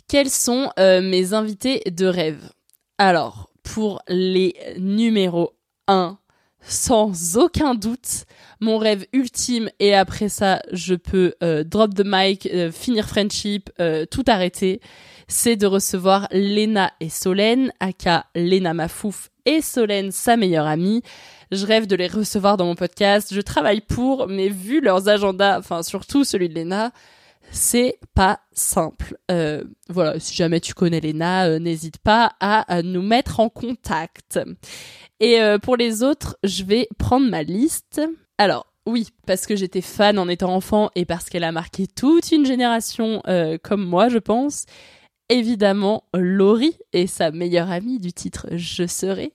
Quels 0.09 0.31
sont 0.31 0.71
euh, 0.79 1.03
mes 1.03 1.35
invités 1.35 1.83
de 1.91 2.07
rêve? 2.07 2.51
Alors, 2.97 3.51
pour 3.65 4.03
les 4.07 4.55
numéros 4.79 5.55
1, 5.89 6.17
sans 6.61 7.37
aucun 7.37 7.75
doute, 7.75 8.25
mon 8.61 8.79
rêve 8.79 9.05
ultime, 9.13 9.69
et 9.81 9.97
après 9.97 10.29
ça, 10.29 10.63
je 10.71 10.95
peux 10.95 11.35
euh, 11.43 11.65
drop 11.65 11.93
the 11.93 12.05
mic, 12.05 12.49
euh, 12.55 12.71
finir 12.71 13.09
friendship, 13.09 13.69
tout 14.13 14.23
arrêter, 14.29 14.81
c'est 15.27 15.57
de 15.57 15.67
recevoir 15.67 16.29
Lena 16.31 16.93
et 17.01 17.09
Solène, 17.09 17.73
aka 17.81 18.27
Lena 18.37 18.75
Mafouf 18.75 19.31
et 19.45 19.61
Solène, 19.61 20.13
sa 20.13 20.37
meilleure 20.37 20.67
amie. 20.67 21.03
Je 21.51 21.67
rêve 21.67 21.89
de 21.89 21.97
les 21.97 22.07
recevoir 22.07 22.57
dans 22.57 22.67
mon 22.67 22.77
podcast. 22.77 23.35
Je 23.35 23.41
travaille 23.41 23.81
pour, 23.81 24.29
mais 24.29 24.49
vu 24.51 24.81
leurs 24.81 25.09
agendas, 25.09 25.59
enfin 25.59 25.83
surtout 25.83 26.23
celui 26.23 26.49
de 26.49 26.55
Lena, 26.55 26.93
c'est 27.51 27.99
pas 28.15 28.41
simple. 28.53 29.17
Euh, 29.31 29.65
voilà, 29.89 30.19
si 30.21 30.35
jamais 30.35 30.61
tu 30.61 30.75
connais 30.75 31.01
Lena, 31.01 31.47
euh, 31.47 31.59
n'hésite 31.59 31.99
pas 31.99 32.33
à, 32.41 32.83
nous 32.83 33.03
mettre 33.03 33.41
en 33.41 33.49
contact. 33.49 34.39
Et 35.21 35.41
euh, 35.41 35.59
pour 35.59 35.77
les 35.77 36.03
autres, 36.03 36.37
je 36.45 36.65
vais 36.65 36.89
prendre 36.99 37.29
ma 37.29 37.43
liste. 37.43 38.01
Alors, 38.39 38.67
oui, 38.87 39.09
parce 39.27 39.47
que 39.47 39.57
j'étais 39.57 39.81
fan 39.81 40.19
en 40.19 40.29
étant 40.29 40.55
enfant 40.55 40.91
et 40.95 41.05
parce 41.05 41.29
qu'elle 41.29 41.45
a 41.45 41.53
marqué 41.53 41.87
toute 41.87 42.31
une 42.31 42.47
génération 42.47 43.21
comme 43.65 43.85
moi, 43.85 44.09
je 44.09 44.19
pense. 44.19 44.67
Évidemment, 45.29 46.05
Laurie 46.15 46.79
et 46.93 47.09
sa 47.09 47.33
meilleure 47.33 47.71
amie 47.71 47.99
du 47.99 48.13
titre 48.13 48.47
Je 48.53 48.87
serai. 48.87 49.33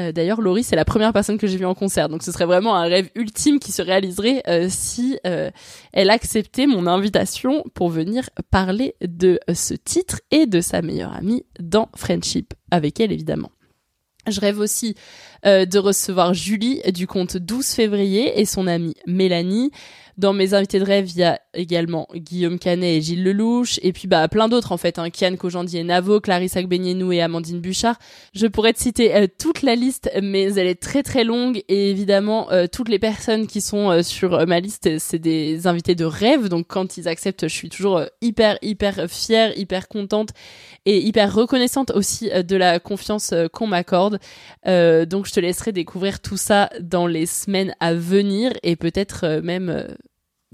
Euh, 0.00 0.10
d'ailleurs, 0.10 0.40
Laurie, 0.40 0.64
c'est 0.64 0.76
la 0.76 0.84
première 0.84 1.12
personne 1.12 1.38
que 1.38 1.46
j'ai 1.46 1.56
vue 1.56 1.66
en 1.66 1.74
concert, 1.74 2.08
donc 2.08 2.22
ce 2.22 2.32
serait 2.32 2.46
vraiment 2.46 2.74
un 2.74 2.82
rêve 2.82 3.10
ultime 3.14 3.60
qui 3.60 3.70
se 3.70 3.80
réaliserait 3.80 4.42
euh, 4.48 4.66
si 4.68 5.18
euh, 5.24 5.50
elle 5.92 6.10
acceptait 6.10 6.66
mon 6.66 6.88
invitation 6.88 7.62
pour 7.74 7.90
venir 7.90 8.28
parler 8.50 8.96
de 9.02 9.38
ce 9.52 9.74
titre 9.74 10.20
et 10.32 10.46
de 10.46 10.60
sa 10.60 10.82
meilleure 10.82 11.12
amie 11.12 11.44
dans 11.60 11.88
Friendship, 11.94 12.54
avec 12.72 12.98
elle 12.98 13.12
évidemment. 13.12 13.50
Je 14.26 14.40
rêve 14.40 14.58
aussi 14.58 14.96
euh, 15.46 15.66
de 15.66 15.78
recevoir 15.78 16.34
Julie 16.34 16.80
du 16.92 17.06
compte 17.06 17.36
12 17.36 17.66
février 17.66 18.40
et 18.40 18.44
son 18.44 18.66
amie 18.66 18.94
Mélanie. 19.06 19.70
Dans 20.16 20.32
mes 20.32 20.54
invités 20.54 20.78
de 20.78 20.84
rêve, 20.84 21.10
il 21.10 21.18
y 21.18 21.24
a 21.24 21.40
également 21.54 22.06
Guillaume 22.14 22.60
Canet 22.60 22.98
et 22.98 23.00
Gilles 23.00 23.24
Lelouch, 23.24 23.80
et 23.82 23.92
puis 23.92 24.06
bah 24.06 24.28
plein 24.28 24.48
d'autres 24.48 24.70
en 24.70 24.76
fait, 24.76 25.00
hein, 25.00 25.10
Kian 25.10 25.34
Kojandi 25.34 25.76
et 25.76 25.82
Navo, 25.82 26.20
Clarisse 26.20 26.56
Agbenienou 26.56 27.10
et 27.10 27.20
Amandine 27.20 27.60
Bouchard. 27.60 27.98
Je 28.32 28.46
pourrais 28.46 28.72
te 28.72 28.78
citer 28.78 29.12
euh, 29.12 29.26
toute 29.40 29.62
la 29.62 29.74
liste, 29.74 30.08
mais 30.22 30.54
elle 30.54 30.68
est 30.68 30.80
très 30.80 31.02
très 31.02 31.24
longue, 31.24 31.64
et 31.68 31.90
évidemment 31.90 32.52
euh, 32.52 32.66
toutes 32.70 32.88
les 32.88 33.00
personnes 33.00 33.48
qui 33.48 33.60
sont 33.60 34.04
sur 34.04 34.46
ma 34.46 34.60
liste, 34.60 34.98
c'est 34.98 35.18
des 35.18 35.66
invités 35.66 35.96
de 35.96 36.04
rêve, 36.04 36.48
donc 36.48 36.66
quand 36.68 36.96
ils 36.96 37.08
acceptent, 37.08 37.48
je 37.48 37.54
suis 37.54 37.68
toujours 37.68 38.02
hyper 38.20 38.56
hyper 38.62 39.10
fière, 39.10 39.58
hyper 39.58 39.88
contente 39.88 40.28
et 40.86 40.98
hyper 41.00 41.34
reconnaissante 41.34 41.90
aussi 41.90 42.30
de 42.30 42.56
la 42.56 42.78
confiance 42.78 43.34
qu'on 43.52 43.66
m'accorde. 43.66 44.20
donc 44.64 45.26
je 45.26 45.32
te 45.34 45.40
laisserai 45.40 45.72
découvrir 45.72 46.20
tout 46.20 46.36
ça 46.36 46.70
dans 46.80 47.06
les 47.06 47.26
semaines 47.26 47.74
à 47.80 47.94
venir 47.94 48.52
et 48.62 48.76
peut-être 48.76 49.40
même 49.42 49.96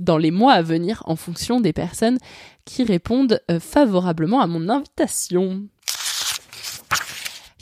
dans 0.01 0.19
les 0.19 0.31
mois 0.31 0.55
à 0.55 0.63
venir 0.63 1.03
en 1.07 1.17
fonction 1.17 1.61
des 1.61 1.73
personnes 1.73 2.19
qui 2.65 2.85
répondent 2.85 3.41
euh, 3.51 3.61
favorablement 3.61 4.41
à 4.41 4.47
mon 4.47 4.69
invitation. 4.69 5.69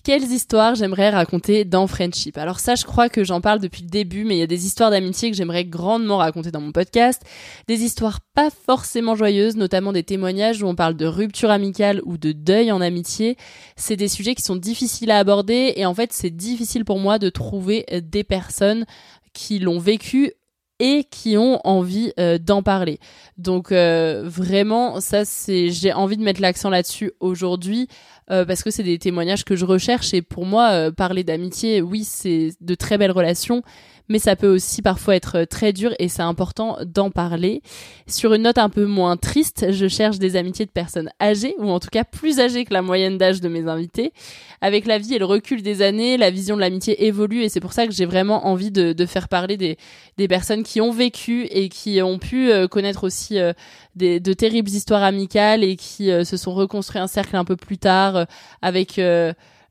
Quelles 0.09 0.33
histoires 0.33 0.75
j'aimerais 0.75 1.11
raconter 1.11 1.66
dans 1.66 1.87
Friendship 1.87 2.38
Alors 2.38 2.61
ça, 2.61 2.77
je 2.77 2.87
crois 2.87 3.11
que 3.11 3.25
j'en 3.25 3.42
parle 3.42 3.59
depuis 3.59 3.83
le 3.83 3.90
début, 3.90 4.25
mais 4.25 4.37
il 4.37 4.38
y 4.38 4.42
a 4.42 4.47
des 4.47 4.64
histoires 4.64 4.90
d'amitié 4.90 5.31
que 5.31 5.37
j'aimerais 5.37 5.66
grandement 5.66 6.16
raconter 6.16 6.51
dans 6.51 6.62
mon 6.62 6.73
podcast. 6.73 7.21
Des 7.66 7.83
histoires 7.83 8.21
pas 8.33 8.49
forcément 8.49 9.16
joyeuses, 9.16 9.57
notamment 9.57 9.92
des 9.92 10.05
témoignages 10.05 10.62
où 10.62 10.66
on 10.66 10.75
parle 10.75 10.97
de 10.97 11.05
rupture 11.05 11.51
amicale 11.51 12.01
ou 12.07 12.16
de 12.16 12.33
deuil 12.33 12.73
en 12.73 12.81
amitié. 12.81 13.37
C'est 13.77 13.97
des 13.97 14.09
sujets 14.09 14.35
qui 14.35 14.40
sont 14.40 14.57
difficiles 14.57 15.11
à 15.11 15.18
aborder 15.18 15.75
et 15.77 15.85
en 15.85 15.92
fait, 15.92 16.14
c'est 16.14 16.35
difficile 16.35 16.87
pour 16.87 16.99
moi 16.99 17.18
de 17.18 17.29
trouver 17.29 17.85
des 18.03 18.25
personnes 18.25 18.87
qui 19.35 19.59
l'ont 19.59 19.79
vécu 19.79 20.33
et 20.78 21.04
qui 21.04 21.36
ont 21.36 21.60
envie 21.64 22.12
euh, 22.18 22.38
d'en 22.38 22.62
parler. 22.62 22.98
Donc 23.36 23.72
euh, 23.72 24.22
vraiment, 24.24 25.00
ça 25.00 25.24
c'est, 25.24 25.70
j'ai 25.70 25.92
envie 25.92 26.16
de 26.16 26.22
mettre 26.22 26.40
l'accent 26.40 26.70
là-dessus 26.70 27.12
aujourd'hui 27.20 27.88
euh, 28.30 28.44
parce 28.44 28.62
que 28.62 28.70
c'est 28.70 28.82
des 28.82 28.98
témoignages 28.98 29.44
que 29.44 29.56
je 29.56 29.64
recherche 29.64 30.14
et 30.14 30.22
pour 30.22 30.46
moi, 30.46 30.92
parler 30.92 31.24
d'amitié, 31.24 31.80
oui, 31.80 32.04
c'est 32.04 32.50
de 32.60 32.74
très 32.74 32.98
belles 32.98 33.10
relations, 33.10 33.62
mais 34.09 34.18
ça 34.18 34.37
peut 34.37 34.49
aussi 34.49 34.83
parfois 34.83 35.16
être 35.16 35.44
très 35.44 35.73
dur 35.73 35.92
et 35.99 36.09
c'est 36.09 36.23
important 36.23 36.79
d'en 36.85 37.11
parler. 37.11 37.62
Sur 38.07 38.35
une 38.35 38.42
note 38.42 38.59
un 38.59 38.68
peu 38.68 38.87
moins 38.87 39.16
triste, 39.16 39.71
je 39.71 39.88
cherche 39.88 40.18
des 40.18 40.37
amitiés 40.37 40.66
de 40.66 40.71
personnes 40.71 41.11
âgées, 41.21 41.55
ou 41.59 41.71
en 41.71 41.81
tout 41.81 41.88
cas 41.90 42.05
plus 42.05 42.40
âgées 42.40 42.64
que 42.64 42.73
la 42.73 42.83
moyenne 42.83 43.18
d'âge 43.18 43.40
de 43.40 43.49
mes 43.49 43.68
invités. 43.68 44.12
Avec 44.61 44.87
la 44.87 44.99
vie 44.99 45.14
et 45.14 45.18
le 45.18 45.25
recul 45.25 45.62
des 45.62 45.83
années, 45.83 46.16
la 46.16 46.31
vision 46.31 46.57
de 46.57 46.61
l'amitié 46.61 47.07
évolue 47.07 47.42
et 47.42 47.49
c'est 47.49 47.61
pour 47.61 47.73
ça 47.73 47.87
que 47.87 47.92
j'ai 47.92 48.07
vraiment 48.07 48.47
envie 48.47 48.71
de, 48.71 49.07
faire 49.07 49.29
parler 49.29 49.57
des, 49.57 50.29
personnes 50.29 50.62
qui 50.62 50.81
ont 50.81 50.90
vécu 50.90 51.44
et 51.51 51.68
qui 51.68 52.03
ont 52.03 52.18
pu 52.18 52.51
euh, 52.51 52.68
connaître 52.68 53.05
aussi 53.05 53.38
euh, 53.38 53.53
de 53.97 54.33
terribles 54.33 54.71
histoires 54.71 55.03
amicales 55.03 55.64
et 55.64 55.77
qui 55.77 56.11
euh, 56.11 56.25
se 56.25 56.37
sont 56.37 56.53
reconstruits 56.55 57.01
un 57.01 57.07
cercle 57.07 57.37
un 57.37 57.44
peu 57.44 57.57
plus 57.57 57.79
tard 57.79 58.27
avec 58.62 59.01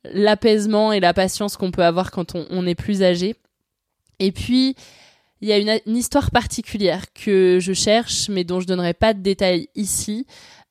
l'apaisement 0.04 0.91
et 0.93 1.00
la 1.00 1.13
patience 1.13 1.58
qu'on 1.58 1.71
peut 1.71 1.84
avoir 1.84 2.12
quand 2.12 2.36
on 2.36 2.65
est 2.67 2.76
plus 2.76 3.04
âgé. 3.04 3.36
Et 4.19 4.32
puis, 4.32 4.75
il 5.41 5.49
y 5.49 5.53
a 5.53 5.58
une, 5.58 5.95
histoire 5.95 6.32
particulière 6.32 7.06
que 7.13 7.60
je 7.62 7.73
cherche, 7.73 8.30
mais 8.30 8.43
dont 8.43 8.60
je 8.60 8.67
donnerai 8.67 8.93
pas 8.93 9.13
de 9.13 9.21
détails 9.21 9.69
ici. 9.75 10.25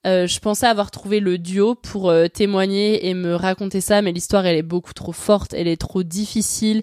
Euh, 0.07 0.27
je 0.27 0.39
pensais 0.41 0.67
avoir 0.67 0.91
trouvé 0.91 1.21
le 1.21 1.39
duo 1.39 1.75
pour 1.75 2.11
euh, 2.11 2.29
témoigner 2.29 3.09
et 3.09 3.15
me 3.15 3.35
raconter 3.35 3.81
ça, 3.81 4.03
mais 4.03 4.13
l'histoire 4.13 4.47
elle 4.47 4.57
est 4.57 4.63
beaucoup 4.63 4.93
trop 4.93 5.13
forte, 5.13 5.53
elle 5.53 5.69
est 5.69 5.81
trop 5.81 6.03
difficile 6.03 6.83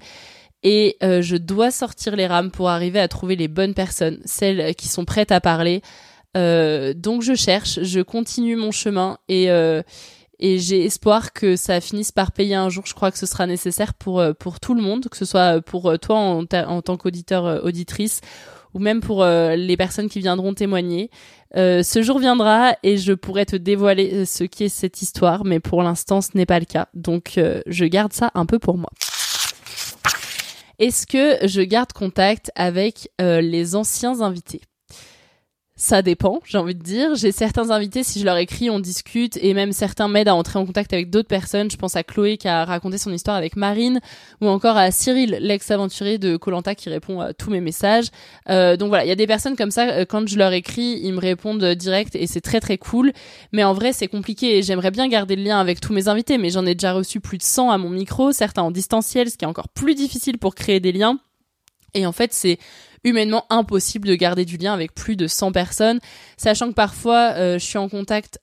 et 0.61 0.97
euh, 1.03 1.21
je 1.21 1.37
dois 1.37 1.71
sortir 1.71 2.15
les 2.15 2.27
rames 2.27 2.51
pour 2.51 2.69
arriver 2.69 2.99
à 2.99 3.07
trouver 3.07 3.35
les 3.35 3.47
bonnes 3.47 3.73
personnes, 3.73 4.19
celles 4.25 4.75
qui 4.75 4.87
sont 4.87 5.05
prêtes 5.05 5.31
à 5.31 5.41
parler. 5.41 5.81
donc 6.35 7.21
je 7.21 7.35
cherche, 7.35 7.81
je 7.83 8.01
continue 8.01 8.55
mon 8.55 8.71
chemin 8.71 9.17
et 9.29 9.49
et 10.39 10.59
j'ai 10.59 10.85
espoir 10.85 11.33
que 11.33 11.55
ça 11.55 11.81
finisse 11.81 12.11
par 12.11 12.31
payer 12.31 12.55
un 12.55 12.69
jour. 12.69 12.83
Je 12.85 12.93
crois 12.93 13.11
que 13.11 13.17
ce 13.17 13.25
sera 13.25 13.47
nécessaire 13.47 13.93
pour 13.93 14.19
euh, 14.19 14.33
pour 14.33 14.59
tout 14.59 14.73
le 14.73 14.81
monde, 14.81 15.07
que 15.09 15.17
ce 15.17 15.25
soit 15.25 15.61
pour 15.61 15.89
euh, 15.89 15.97
toi 15.97 16.17
en, 16.17 16.43
en 16.43 16.81
tant 16.81 16.97
qu'auditeur 16.97 17.45
euh, 17.45 17.61
auditrice 17.61 18.21
ou 18.73 18.79
même 18.79 19.01
pour 19.01 19.23
les 19.23 19.77
personnes 19.77 20.09
qui 20.09 20.17
viendront 20.17 20.55
témoigner. 20.55 21.11
ce 21.53 22.01
jour 22.01 22.17
viendra 22.17 22.75
et 22.81 22.97
je 22.97 23.13
pourrai 23.13 23.45
te 23.45 23.55
dévoiler 23.55 24.25
ce 24.25 24.45
qui 24.45 24.63
est 24.63 24.69
cette 24.69 25.03
histoire, 25.03 25.45
mais 25.45 25.59
pour 25.59 25.83
l'instant 25.83 26.21
ce 26.21 26.29
n'est 26.33 26.47
pas 26.47 26.57
le 26.57 26.65
cas. 26.65 26.87
Donc 26.95 27.39
je 27.67 27.85
garde 27.85 28.13
ça 28.13 28.31
un 28.33 28.47
peu 28.47 28.57
pour 28.57 28.79
moi. 28.79 28.89
Est-ce 30.79 31.05
que 31.05 31.47
je 31.47 31.61
garde 31.61 31.93
contact 31.93 32.49
avec 32.55 33.11
les 33.19 33.75
anciens 33.75 34.21
invités? 34.21 34.61
Ça 35.83 36.01
dépend, 36.01 36.39
j'ai 36.45 36.57
envie 36.57 36.75
de 36.75 36.81
dire. 36.81 37.13
J'ai 37.15 37.33
certains 37.33 37.69
invités, 37.69 38.03
si 38.03 38.21
je 38.21 38.23
leur 38.23 38.37
écris, 38.37 38.69
on 38.69 38.79
discute 38.79 39.37
et 39.41 39.53
même 39.53 39.73
certains 39.73 40.07
m'aident 40.07 40.29
à 40.29 40.35
entrer 40.35 40.57
en 40.57 40.65
contact 40.65 40.93
avec 40.93 41.09
d'autres 41.09 41.27
personnes. 41.27 41.69
Je 41.69 41.75
pense 41.75 41.97
à 41.97 42.03
Chloé 42.03 42.37
qui 42.37 42.47
a 42.47 42.63
raconté 42.63 42.97
son 42.97 43.11
histoire 43.11 43.35
avec 43.35 43.57
Marine 43.57 43.99
ou 44.39 44.47
encore 44.47 44.77
à 44.77 44.91
Cyril, 44.91 45.37
l'ex-aventurier 45.41 46.19
de 46.19 46.37
Colanta 46.37 46.73
qui 46.73 46.87
répond 46.87 47.19
à 47.19 47.33
tous 47.33 47.49
mes 47.49 47.59
messages. 47.59 48.05
Euh, 48.49 48.77
donc 48.77 48.87
voilà, 48.87 49.03
il 49.03 49.09
y 49.09 49.11
a 49.11 49.15
des 49.15 49.27
personnes 49.27 49.57
comme 49.57 49.71
ça, 49.71 49.89
euh, 49.89 50.05
quand 50.07 50.25
je 50.25 50.37
leur 50.37 50.53
écris, 50.53 51.01
ils 51.03 51.11
me 51.11 51.19
répondent 51.19 51.65
direct 51.75 52.15
et 52.15 52.27
c'est 52.27 52.39
très 52.39 52.61
très 52.61 52.77
cool. 52.77 53.11
Mais 53.51 53.65
en 53.65 53.73
vrai, 53.73 53.91
c'est 53.91 54.07
compliqué 54.07 54.57
et 54.57 54.63
j'aimerais 54.63 54.91
bien 54.91 55.09
garder 55.09 55.35
le 55.35 55.43
lien 55.43 55.59
avec 55.59 55.81
tous 55.81 55.91
mes 55.91 56.07
invités, 56.07 56.37
mais 56.37 56.49
j'en 56.49 56.65
ai 56.65 56.75
déjà 56.75 56.93
reçu 56.93 57.19
plus 57.19 57.39
de 57.39 57.43
100 57.43 57.71
à 57.71 57.77
mon 57.77 57.89
micro, 57.89 58.31
certains 58.31 58.63
en 58.63 58.71
distanciel, 58.71 59.29
ce 59.29 59.35
qui 59.35 59.43
est 59.43 59.49
encore 59.49 59.67
plus 59.67 59.95
difficile 59.95 60.37
pour 60.37 60.55
créer 60.55 60.79
des 60.79 60.93
liens. 60.93 61.19
Et 61.93 62.05
en 62.05 62.11
fait, 62.11 62.33
c'est 62.33 62.57
humainement 63.03 63.45
impossible 63.49 64.07
de 64.07 64.15
garder 64.15 64.45
du 64.45 64.57
lien 64.57 64.73
avec 64.73 64.93
plus 64.93 65.15
de 65.15 65.27
100 65.27 65.51
personnes, 65.51 65.99
sachant 66.37 66.69
que 66.69 66.73
parfois 66.73 67.33
euh, 67.35 67.59
je 67.59 67.65
suis 67.65 67.77
en 67.77 67.89
contact 67.89 68.39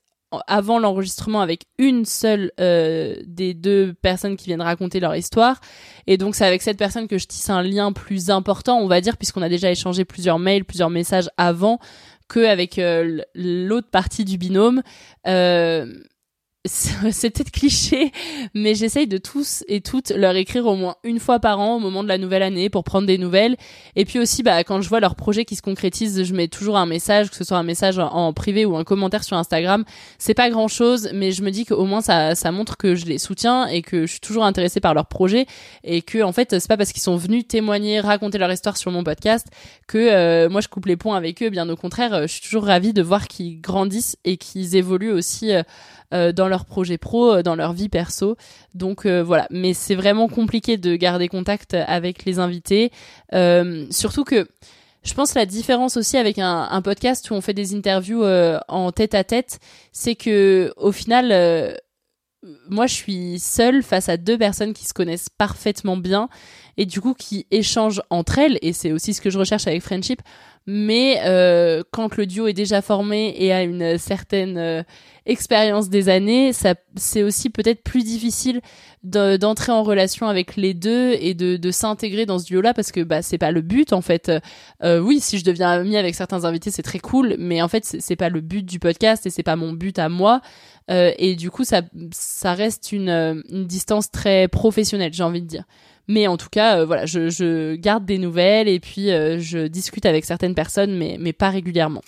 avant 0.47 0.79
l'enregistrement 0.79 1.41
avec 1.41 1.65
une 1.77 2.05
seule 2.05 2.51
euh, 2.59 3.15
des 3.25 3.53
deux 3.53 3.93
personnes 4.01 4.37
qui 4.37 4.45
viennent 4.45 4.61
raconter 4.61 4.99
leur 4.99 5.15
histoire. 5.15 5.59
Et 6.07 6.17
donc 6.17 6.35
c'est 6.35 6.45
avec 6.45 6.61
cette 6.61 6.77
personne 6.77 7.07
que 7.07 7.17
je 7.17 7.25
tisse 7.25 7.49
un 7.49 7.61
lien 7.61 7.91
plus 7.91 8.29
important 8.29 8.79
on 8.79 8.87
va 8.87 9.01
dire 9.01 9.17
puisqu'on 9.17 9.41
a 9.41 9.49
déjà 9.49 9.69
échangé 9.71 10.05
plusieurs 10.05 10.39
mails 10.39 10.63
plusieurs 10.63 10.89
messages 10.89 11.29
avant 11.37 11.79
que 12.31 12.45
avec 12.45 12.79
euh, 12.79 13.21
l'autre 13.35 13.89
partie 13.89 14.23
du 14.23 14.37
binôme. 14.37 14.81
Euh, 15.27 15.85
c'est 16.65 17.31
peut-être 17.31 17.49
cliché, 17.49 18.11
mais 18.53 18.75
j'essaye 18.75 19.07
de 19.07 19.17
tous 19.17 19.63
et 19.67 19.81
toutes 19.81 20.11
leur 20.11 20.35
écrire 20.35 20.67
au 20.67 20.75
moins 20.75 20.95
une 21.03 21.19
fois 21.19 21.39
par 21.39 21.59
an 21.59 21.77
au 21.77 21.79
moment 21.79 22.03
de 22.03 22.07
la 22.07 22.19
nouvelle 22.19 22.43
année 22.43 22.69
pour 22.69 22.83
prendre 22.83 23.07
des 23.07 23.17
nouvelles. 23.17 23.57
Et 23.95 24.05
puis 24.05 24.19
aussi, 24.19 24.43
bah, 24.43 24.63
quand 24.63 24.79
je 24.79 24.87
vois 24.87 24.99
leurs 24.99 25.15
projets 25.15 25.43
qui 25.43 25.55
se 25.55 25.63
concrétisent, 25.63 26.23
je 26.23 26.33
mets 26.35 26.47
toujours 26.47 26.77
un 26.77 26.85
message, 26.85 27.31
que 27.31 27.35
ce 27.35 27.43
soit 27.43 27.57
un 27.57 27.63
message 27.63 27.97
en 27.97 28.31
privé 28.33 28.65
ou 28.65 28.77
un 28.77 28.83
commentaire 28.83 29.23
sur 29.23 29.37
Instagram. 29.37 29.83
C'est 30.19 30.35
pas 30.35 30.51
grand 30.51 30.67
chose, 30.67 31.09
mais 31.15 31.31
je 31.31 31.41
me 31.41 31.49
dis 31.49 31.65
qu'au 31.65 31.85
moins 31.85 32.01
ça, 32.01 32.35
montre 32.51 32.77
que 32.77 32.93
je 32.93 33.07
les 33.07 33.17
soutiens 33.17 33.65
et 33.65 33.81
que 33.81 34.05
je 34.05 34.11
suis 34.11 34.19
toujours 34.19 34.45
intéressée 34.45 34.81
par 34.81 34.93
leurs 34.93 35.07
projets 35.07 35.47
et 35.83 36.03
que, 36.03 36.21
en 36.21 36.31
fait, 36.31 36.59
c'est 36.59 36.67
pas 36.67 36.77
parce 36.77 36.91
qu'ils 36.91 37.01
sont 37.01 37.17
venus 37.17 37.47
témoigner, 37.47 38.01
raconter 38.01 38.37
leur 38.37 38.51
histoire 38.51 38.77
sur 38.77 38.91
mon 38.91 39.03
podcast 39.03 39.47
que 39.87 39.97
euh, 39.97 40.47
moi 40.47 40.61
je 40.61 40.67
coupe 40.67 40.85
les 40.85 40.95
ponts 40.95 41.13
avec 41.13 41.41
eux. 41.41 41.49
Bien 41.49 41.67
au 41.69 41.75
contraire, 41.75 42.27
je 42.27 42.33
suis 42.33 42.41
toujours 42.41 42.65
ravie 42.65 42.93
de 42.93 43.01
voir 43.01 43.27
qu'ils 43.27 43.59
grandissent 43.59 44.15
et 44.25 44.37
qu'ils 44.37 44.75
évoluent 44.75 45.11
aussi. 45.11 45.53
Euh, 45.53 45.63
euh, 46.13 46.31
dans 46.31 46.47
leur 46.47 46.65
projet 46.65 46.97
pro, 46.97 47.35
euh, 47.35 47.43
dans 47.43 47.55
leur 47.55 47.73
vie 47.73 47.89
perso. 47.89 48.35
Donc 48.75 49.05
euh, 49.05 49.23
voilà, 49.23 49.47
mais 49.49 49.73
c'est 49.73 49.95
vraiment 49.95 50.27
compliqué 50.27 50.77
de 50.77 50.95
garder 50.95 51.27
contact 51.27 51.73
avec 51.73 52.25
les 52.25 52.39
invités, 52.39 52.91
surtout 53.91 54.23
que 54.23 54.47
je 55.03 55.13
pense 55.15 55.33
la 55.33 55.45
différence 55.45 55.97
aussi 55.97 56.17
avec 56.17 56.37
un, 56.37 56.81
podcast 56.83 57.31
où 57.31 57.33
on 57.33 57.41
fait 57.41 57.53
des 57.53 57.73
interviews 57.73 58.23
en 58.67 58.91
tête 58.91 59.15
à 59.15 59.23
tête, 59.23 59.59
c'est 59.91 60.15
que 60.15 60.71
au 60.77 60.91
final, 60.91 61.79
moi 62.69 62.85
je 62.85 62.93
suis 62.93 63.39
seule 63.39 63.81
face 63.81 64.09
à 64.09 64.17
deux 64.17 64.37
personnes 64.37 64.73
qui 64.73 64.85
se 64.85 64.93
connaissent 64.93 65.29
parfaitement 65.29 65.97
bien 65.97 66.29
et 66.77 66.85
du 66.85 67.01
coup 67.01 67.13
qui 67.13 67.47
échangent 67.51 68.01
entre 68.09 68.37
elles. 68.37 68.59
Et 68.61 68.73
c'est 68.73 68.91
aussi 68.91 69.13
ce 69.13 69.21
que 69.21 69.29
je 69.29 69.39
recherche 69.39 69.67
avec 69.67 69.81
Friendship 69.81 70.21
mais 70.67 71.19
euh, 71.25 71.81
quand 71.91 72.17
le 72.17 72.27
duo 72.27 72.47
est 72.47 72.53
déjà 72.53 72.81
formé 72.81 73.33
et 73.37 73.51
a 73.51 73.63
une 73.63 73.97
certaine 73.97 74.57
euh, 74.57 74.83
expérience 75.25 75.89
des 75.89 76.07
années, 76.07 76.53
ça 76.53 76.75
c'est 76.95 77.23
aussi 77.23 77.49
peut-être 77.49 77.83
plus 77.83 78.03
difficile 78.03 78.61
d'entrer 79.03 79.71
en 79.71 79.81
relation 79.81 80.27
avec 80.27 80.55
les 80.55 80.75
deux 80.75 81.13
et 81.19 81.33
de, 81.33 81.57
de 81.57 81.71
s'intégrer 81.71 82.27
dans 82.27 82.37
ce 82.37 82.45
duo-là 82.45 82.75
parce 82.75 82.91
que 82.91 83.01
bah 83.01 83.23
c'est 83.23 83.39
pas 83.39 83.51
le 83.51 83.61
but 83.61 83.91
en 83.91 84.01
fait. 84.01 84.31
Euh, 84.83 84.99
oui, 84.99 85.19
si 85.19 85.39
je 85.39 85.43
deviens 85.43 85.71
amie 85.71 85.97
avec 85.97 86.13
certains 86.13 86.45
invités, 86.45 86.69
c'est 86.69 86.83
très 86.83 86.99
cool, 86.99 87.35
mais 87.39 87.63
en 87.63 87.67
fait 87.67 87.83
c'est 87.83 88.15
pas 88.15 88.29
le 88.29 88.41
but 88.41 88.63
du 88.63 88.77
podcast 88.77 89.25
et 89.25 89.31
c'est 89.31 89.43
pas 89.43 89.55
mon 89.55 89.73
but 89.73 89.97
à 89.97 90.09
moi. 90.09 90.41
Euh, 90.89 91.11
et 91.17 91.35
du 91.35 91.49
coup, 91.49 91.63
ça 91.63 91.81
ça 92.11 92.53
reste 92.53 92.91
une, 92.91 93.09
une 93.09 93.65
distance 93.65 94.11
très 94.11 94.47
professionnelle, 94.47 95.13
j'ai 95.13 95.23
envie 95.23 95.41
de 95.41 95.47
dire. 95.47 95.63
Mais 96.11 96.27
en 96.27 96.35
tout 96.35 96.49
cas, 96.51 96.79
euh, 96.79 96.85
voilà, 96.85 97.05
je, 97.05 97.29
je, 97.29 97.75
garde 97.75 98.05
des 98.05 98.17
nouvelles 98.17 98.67
et 98.67 98.81
puis 98.81 99.11
euh, 99.11 99.39
je 99.39 99.67
discute 99.67 100.05
avec 100.05 100.25
certaines 100.25 100.55
personnes, 100.55 100.97
mais, 100.97 101.15
mais 101.17 101.31
pas 101.31 101.49
régulièrement. 101.49 102.01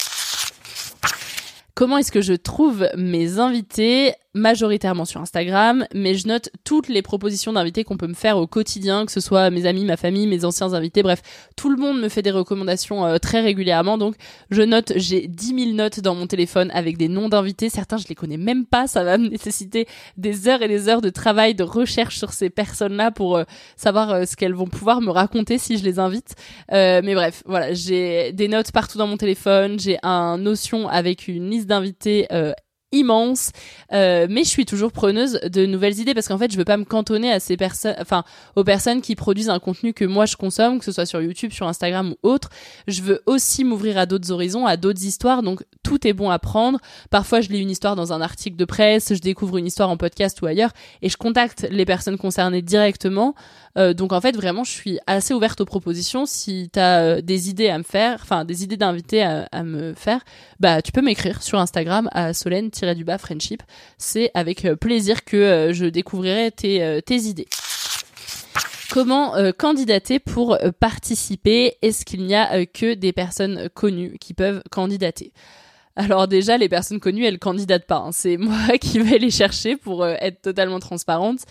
Comment 1.75 1.97
est-ce 1.97 2.11
que 2.11 2.21
je 2.21 2.33
trouve 2.33 2.87
mes 2.95 3.39
invités 3.39 4.13
majoritairement 4.33 5.05
sur 5.05 5.21
Instagram, 5.21 5.85
mais 5.93 6.15
je 6.15 6.27
note 6.27 6.49
toutes 6.63 6.87
les 6.87 7.01
propositions 7.01 7.53
d'invités 7.53 7.83
qu'on 7.83 7.97
peut 7.97 8.07
me 8.07 8.15
faire 8.15 8.37
au 8.37 8.47
quotidien, 8.47 9.05
que 9.05 9.11
ce 9.11 9.19
soit 9.19 9.49
mes 9.51 9.67
amis, 9.67 9.85
ma 9.85 9.97
famille, 9.97 10.25
mes 10.25 10.43
anciens 10.43 10.73
invités, 10.73 11.03
bref, 11.03 11.21
tout 11.55 11.69
le 11.69 11.77
monde 11.77 12.01
me 12.01 12.09
fait 12.09 12.23
des 12.23 12.31
recommandations 12.31 13.05
euh, 13.05 13.17
très 13.19 13.41
régulièrement, 13.41 13.97
donc 13.97 14.15
je 14.49 14.63
note, 14.63 14.93
j'ai 14.95 15.27
10 15.27 15.65
000 15.65 15.75
notes 15.75 15.99
dans 15.99 16.15
mon 16.15 16.25
téléphone 16.25 16.71
avec 16.73 16.97
des 16.97 17.09
noms 17.09 17.29
d'invités, 17.29 17.69
certains 17.69 17.97
je 17.97 18.07
les 18.07 18.15
connais 18.15 18.37
même 18.37 18.65
pas, 18.65 18.87
ça 18.87 19.03
va 19.03 19.19
me 19.19 19.29
nécessiter 19.29 19.87
des 20.17 20.47
heures 20.47 20.63
et 20.63 20.67
des 20.67 20.89
heures 20.89 21.01
de 21.01 21.09
travail, 21.09 21.53
de 21.53 21.63
recherche 21.63 22.17
sur 22.17 22.33
ces 22.33 22.49
personnes-là 22.49 23.11
pour 23.11 23.37
euh, 23.37 23.43
savoir 23.77 24.09
euh, 24.09 24.25
ce 24.25 24.35
qu'elles 24.35 24.55
vont 24.55 24.67
pouvoir 24.67 25.01
me 25.01 25.11
raconter 25.11 25.59
si 25.59 25.77
je 25.77 25.83
les 25.83 25.99
invite. 25.99 26.33
mais 26.71 27.13
bref, 27.13 27.43
voilà, 27.45 27.73
j'ai 27.73 28.31
des 28.31 28.47
notes 28.47 28.71
partout 28.71 28.97
dans 28.97 29.07
mon 29.07 29.17
téléphone, 29.17 29.79
j'ai 29.79 29.99
un 30.01 30.37
Notion 30.37 30.87
avec 30.89 31.27
une 31.27 31.49
liste 31.51 31.62
d'invités 31.67 32.27
immense, 32.93 33.51
euh, 33.91 34.27
mais 34.29 34.43
je 34.43 34.49
suis 34.49 34.65
toujours 34.65 34.91
preneuse 34.91 35.39
de 35.41 35.65
nouvelles 35.65 35.99
idées 35.99 36.13
parce 36.13 36.27
qu'en 36.27 36.37
fait, 36.37 36.51
je 36.51 36.57
veux 36.57 36.63
pas 36.63 36.77
me 36.77 36.85
cantonner 36.85 37.31
à 37.31 37.39
ces 37.39 37.57
personnes, 37.57 37.95
enfin, 37.99 38.23
aux 38.55 38.63
personnes 38.63 39.01
qui 39.01 39.15
produisent 39.15 39.49
un 39.49 39.59
contenu 39.59 39.93
que 39.93 40.05
moi 40.05 40.25
je 40.25 40.37
consomme, 40.37 40.79
que 40.79 40.85
ce 40.85 40.91
soit 40.91 41.05
sur 41.05 41.21
YouTube, 41.21 41.51
sur 41.51 41.67
Instagram 41.67 42.13
ou 42.23 42.29
autre. 42.29 42.49
Je 42.87 43.01
veux 43.01 43.21
aussi 43.25 43.63
m'ouvrir 43.63 43.97
à 43.97 44.05
d'autres 44.05 44.31
horizons, 44.31 44.65
à 44.65 44.77
d'autres 44.77 45.03
histoires, 45.03 45.43
donc 45.43 45.63
tout 45.83 46.07
est 46.07 46.13
bon 46.13 46.29
à 46.29 46.39
prendre. 46.39 46.79
Parfois, 47.09 47.41
je 47.41 47.49
lis 47.49 47.59
une 47.59 47.71
histoire 47.71 47.95
dans 47.95 48.13
un 48.13 48.21
article 48.21 48.55
de 48.55 48.65
presse, 48.65 49.13
je 49.13 49.19
découvre 49.19 49.57
une 49.57 49.65
histoire 49.65 49.89
en 49.89 49.97
podcast 49.97 50.41
ou 50.41 50.45
ailleurs, 50.45 50.71
et 51.01 51.09
je 51.09 51.17
contacte 51.17 51.67
les 51.69 51.85
personnes 51.85 52.17
concernées 52.17 52.61
directement. 52.61 53.35
Euh, 53.77 53.93
donc 53.93 54.13
en 54.13 54.21
fait, 54.21 54.35
vraiment, 54.35 54.63
je 54.63 54.71
suis 54.71 54.99
assez 55.07 55.33
ouverte 55.33 55.59
aux 55.61 55.65
propositions. 55.65 56.25
Si 56.25 56.69
tu 56.71 56.79
as 56.79 57.01
euh, 57.01 57.21
des 57.21 57.49
idées 57.49 57.69
à 57.69 57.77
me 57.77 57.83
faire, 57.83 58.19
enfin 58.21 58.45
des 58.45 58.63
idées 58.63 58.77
d'invités 58.77 59.23
à, 59.23 59.47
à, 59.51 59.63
me 59.63 59.93
faire, 59.93 60.21
bah 60.59 60.81
tu 60.81 60.91
peux 60.91 61.01
m'écrire 61.01 61.41
sur 61.41 61.59
Instagram 61.59 62.09
à 62.11 62.33
Solène-du-bas 62.83 63.17
friendship. 63.17 63.63
C'est 63.97 64.29
avec 64.33 64.65
euh, 64.65 64.75
plaisir 64.75 65.23
que 65.23 65.69
je 65.71 65.85
découvrirai 65.85 66.51
tes, 66.51 67.01
tes 67.05 67.15
idées. 67.15 67.47
Comment 68.91 69.33
candidater 69.57 70.19
pour 70.19 70.57
participer? 70.79 71.77
Est-ce 71.81 72.03
qu'il 72.05 72.25
n'y 72.25 72.35
a 72.35 72.65
que 72.65 72.93
des 72.93 73.13
personnes 73.13 73.69
connues 73.73 74.17
qui 74.19 74.33
peuvent 74.33 74.61
candidater? 74.69 75.31
Alors 75.95 76.27
déjà, 76.27 76.57
les 76.57 76.69
personnes 76.69 76.99
connues, 76.99 77.25
elles 77.25 77.37
candidatent 77.37 77.85
pas. 77.85 77.97
Hein. 77.97 78.11
C'est 78.11 78.37
moi 78.39 78.77
qui 78.79 78.99
vais 78.99 79.19
les 79.19 79.29
chercher 79.29 79.77
pour 79.77 80.03
euh, 80.03 80.15
être 80.19 80.41
totalement 80.41 80.79
transparente. 80.79 81.41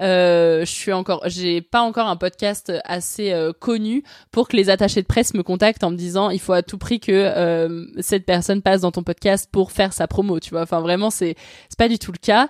Euh, 0.00 0.60
je 0.60 0.70
suis 0.70 0.92
encore, 0.92 1.22
j'ai 1.24 1.62
pas 1.62 1.80
encore 1.80 2.06
un 2.06 2.16
podcast 2.16 2.70
assez 2.84 3.32
euh, 3.32 3.52
connu 3.58 4.02
pour 4.30 4.48
que 4.48 4.56
les 4.56 4.68
attachés 4.68 5.00
de 5.00 5.06
presse 5.06 5.32
me 5.32 5.42
contactent 5.42 5.84
en 5.84 5.90
me 5.90 5.96
disant 5.96 6.28
il 6.28 6.40
faut 6.40 6.52
à 6.52 6.62
tout 6.62 6.76
prix 6.76 7.00
que 7.00 7.86
cette 8.00 8.26
personne 8.26 8.60
passe 8.60 8.82
dans 8.82 8.92
ton 8.92 9.02
podcast 9.02 9.48
pour 9.50 9.72
faire 9.72 9.94
sa 9.94 10.06
promo. 10.06 10.38
Tu 10.40 10.50
vois, 10.50 10.62
enfin 10.62 10.80
vraiment 10.80 11.08
c'est 11.08 11.34
c'est 11.70 11.78
pas 11.78 11.88
du 11.88 11.98
tout 11.98 12.12
le 12.12 12.18
cas. 12.18 12.48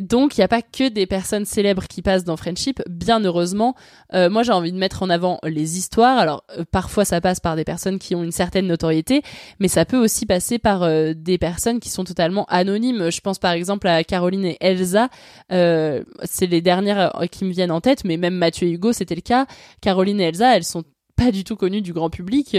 Donc, 0.00 0.36
il 0.36 0.40
n'y 0.40 0.44
a 0.44 0.48
pas 0.48 0.62
que 0.62 0.88
des 0.88 1.06
personnes 1.06 1.44
célèbres 1.44 1.84
qui 1.88 2.02
passent 2.02 2.24
dans 2.24 2.36
Friendship, 2.36 2.82
bien 2.88 3.20
heureusement. 3.20 3.74
Euh, 4.14 4.30
moi, 4.30 4.42
j'ai 4.42 4.52
envie 4.52 4.72
de 4.72 4.78
mettre 4.78 5.02
en 5.02 5.10
avant 5.10 5.38
les 5.42 5.78
histoires. 5.78 6.18
Alors, 6.18 6.44
euh, 6.58 6.64
parfois, 6.70 7.04
ça 7.04 7.20
passe 7.20 7.40
par 7.40 7.56
des 7.56 7.64
personnes 7.64 7.98
qui 7.98 8.14
ont 8.14 8.22
une 8.22 8.32
certaine 8.32 8.66
notoriété, 8.66 9.22
mais 9.58 9.68
ça 9.68 9.84
peut 9.84 9.98
aussi 9.98 10.26
passer 10.26 10.58
par 10.58 10.82
euh, 10.82 11.12
des 11.14 11.38
personnes 11.38 11.80
qui 11.80 11.90
sont 11.90 12.04
totalement 12.04 12.44
anonymes. 12.46 13.10
Je 13.10 13.20
pense 13.20 13.38
par 13.38 13.52
exemple 13.52 13.88
à 13.88 14.02
Caroline 14.04 14.44
et 14.44 14.56
Elsa. 14.60 15.08
c'est 15.50 16.46
les 16.46 16.60
dernières 16.60 17.12
qui 17.30 17.44
me 17.44 17.52
viennent 17.52 17.70
en 17.70 17.80
tête, 17.80 18.04
mais 18.04 18.16
même 18.16 18.34
Mathieu 18.34 18.66
et 18.68 18.72
Hugo, 18.72 18.92
c'était 18.92 19.14
le 19.14 19.20
cas. 19.20 19.46
Caroline 19.80 20.20
et 20.20 20.24
Elsa, 20.24 20.56
elles 20.56 20.64
sont 20.64 20.84
pas 21.16 21.30
du 21.32 21.44
tout 21.44 21.56
connues 21.56 21.82
du 21.82 21.92
grand 21.92 22.10
public. 22.10 22.56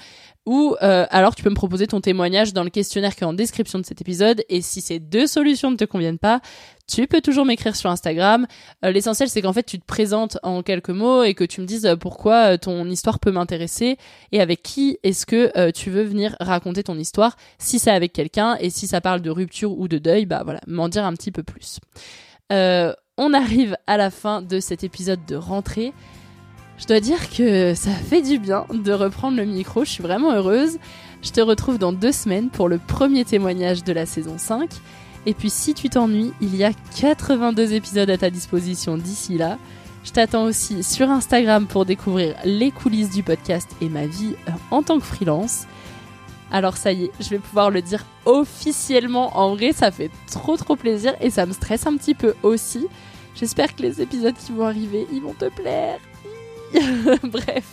ou 0.46 0.77
euh, 0.83 1.07
alors 1.09 1.35
tu 1.35 1.42
peux 1.42 1.48
me 1.48 1.55
proposer 1.55 1.87
ton 1.87 2.03
témoignage 2.03 2.53
dans 2.53 2.64
le 2.64 2.70
questionnaire 2.70 3.16
qui 3.16 3.24
est 3.24 3.27
en 3.27 3.33
description 3.33 3.79
de 3.79 3.87
cet 3.87 4.03
épisode 4.03 4.44
et 4.50 4.61
si 4.61 4.83
ces 4.83 4.98
deux 4.98 5.27
solutions 5.27 5.70
ne 5.70 5.77
te 5.77 5.85
conviennent 5.85 6.18
pas, 6.18 6.42
tu 6.86 7.06
peux 7.06 7.20
toujours 7.20 7.44
m'écrire 7.44 7.76
sur 7.76 7.90
Instagram. 7.90 8.46
Euh, 8.84 8.90
l'essentiel, 8.90 9.28
c'est 9.28 9.42
qu'en 9.42 9.52
fait, 9.52 9.64
tu 9.64 9.78
te 9.78 9.84
présentes 9.84 10.38
en 10.42 10.62
quelques 10.62 10.90
mots 10.90 11.22
et 11.22 11.34
que 11.34 11.44
tu 11.44 11.60
me 11.60 11.66
dises 11.66 11.86
euh, 11.86 11.96
pourquoi 11.96 12.52
euh, 12.52 12.56
ton 12.56 12.86
histoire 12.86 13.18
peut 13.18 13.30
m'intéresser 13.30 13.96
et 14.32 14.40
avec 14.40 14.62
qui 14.62 14.98
est-ce 15.02 15.26
que 15.26 15.70
tu 15.70 15.90
veux 15.90 16.02
venir 16.02 16.36
raconter 16.40 16.82
ton 16.82 16.98
histoire. 16.98 17.36
Si 17.58 17.78
c'est 17.78 17.90
avec 17.90 18.12
quelqu'un 18.12 18.56
et 18.60 18.70
si 18.70 18.86
ça 18.86 19.00
parle 19.00 19.20
de 19.20 19.30
rupture 19.30 19.78
ou 19.78 19.88
de 19.88 19.98
deuil, 19.98 20.26
bah 20.26 20.42
voilà, 20.44 20.60
m'en 20.66 20.88
dire 20.88 21.04
un 21.04 21.12
petit 21.14 21.30
peu 21.30 21.42
plus. 21.42 21.80
on 22.50 23.32
arrive 23.32 23.76
à 23.86 23.96
la 23.96 24.10
fin 24.10 24.42
de 24.42 24.60
cet 24.60 24.84
épisode 24.84 25.24
de 25.26 25.36
rentrée. 25.36 25.92
Je 26.78 26.86
dois 26.86 27.00
dire 27.00 27.30
que 27.30 27.74
ça 27.74 27.90
fait 27.90 28.22
du 28.22 28.38
bien 28.38 28.66
de 28.72 28.92
reprendre 28.92 29.36
le 29.36 29.44
micro, 29.44 29.84
je 29.84 29.90
suis 29.90 30.02
vraiment 30.02 30.32
heureuse. 30.32 30.78
Je 31.22 31.30
te 31.30 31.40
retrouve 31.40 31.78
dans 31.78 31.92
deux 31.92 32.12
semaines 32.12 32.50
pour 32.50 32.68
le 32.68 32.78
premier 32.78 33.24
témoignage 33.24 33.84
de 33.84 33.92
la 33.92 34.06
saison 34.06 34.36
5. 34.36 34.68
Et 35.26 35.34
puis 35.34 35.50
si 35.50 35.74
tu 35.74 35.88
t'ennuies, 35.88 36.32
il 36.40 36.54
y 36.56 36.64
a 36.64 36.72
82 37.00 37.72
épisodes 37.72 38.10
à 38.10 38.18
ta 38.18 38.30
disposition 38.30 38.96
d'ici 38.96 39.38
là. 39.38 39.58
Je 40.04 40.10
t'attends 40.10 40.44
aussi 40.44 40.82
sur 40.82 41.08
Instagram 41.10 41.66
pour 41.66 41.87
découvrir 41.87 42.37
les 42.44 42.70
coulisses 42.70 43.10
du 43.10 43.22
podcast 43.22 43.70
et 43.80 43.88
ma 43.88 44.06
vie 44.06 44.34
euh, 44.48 44.52
en 44.70 44.82
tant 44.82 44.98
que 44.98 45.04
freelance. 45.04 45.66
Alors 46.50 46.76
ça 46.76 46.92
y 46.92 47.04
est, 47.04 47.10
je 47.20 47.30
vais 47.30 47.38
pouvoir 47.38 47.70
le 47.70 47.80
dire 47.80 48.04
officiellement. 48.26 49.37
En 49.37 49.54
vrai, 49.54 49.72
ça 49.72 49.90
fait 49.90 50.10
trop 50.30 50.56
trop 50.56 50.76
plaisir 50.76 51.14
et 51.20 51.30
ça 51.30 51.46
me 51.46 51.52
stresse 51.52 51.87
un 51.87 51.96
petit 51.96 52.14
peu 52.14 52.34
aussi. 52.42 52.87
J'espère 53.34 53.74
que 53.74 53.82
les 53.82 54.00
épisodes 54.00 54.34
qui 54.34 54.52
vont 54.52 54.66
arriver, 54.66 55.06
ils 55.12 55.22
vont 55.22 55.34
te 55.34 55.46
plaire. 55.46 55.98
Bref. 57.24 57.64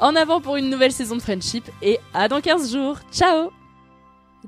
En 0.00 0.16
avant 0.16 0.40
pour 0.40 0.56
une 0.56 0.70
nouvelle 0.70 0.92
saison 0.92 1.16
de 1.16 1.22
Friendship 1.22 1.70
et 1.80 2.00
à 2.14 2.28
dans 2.28 2.40
15 2.40 2.72
jours. 2.72 2.98
Ciao 3.12 3.61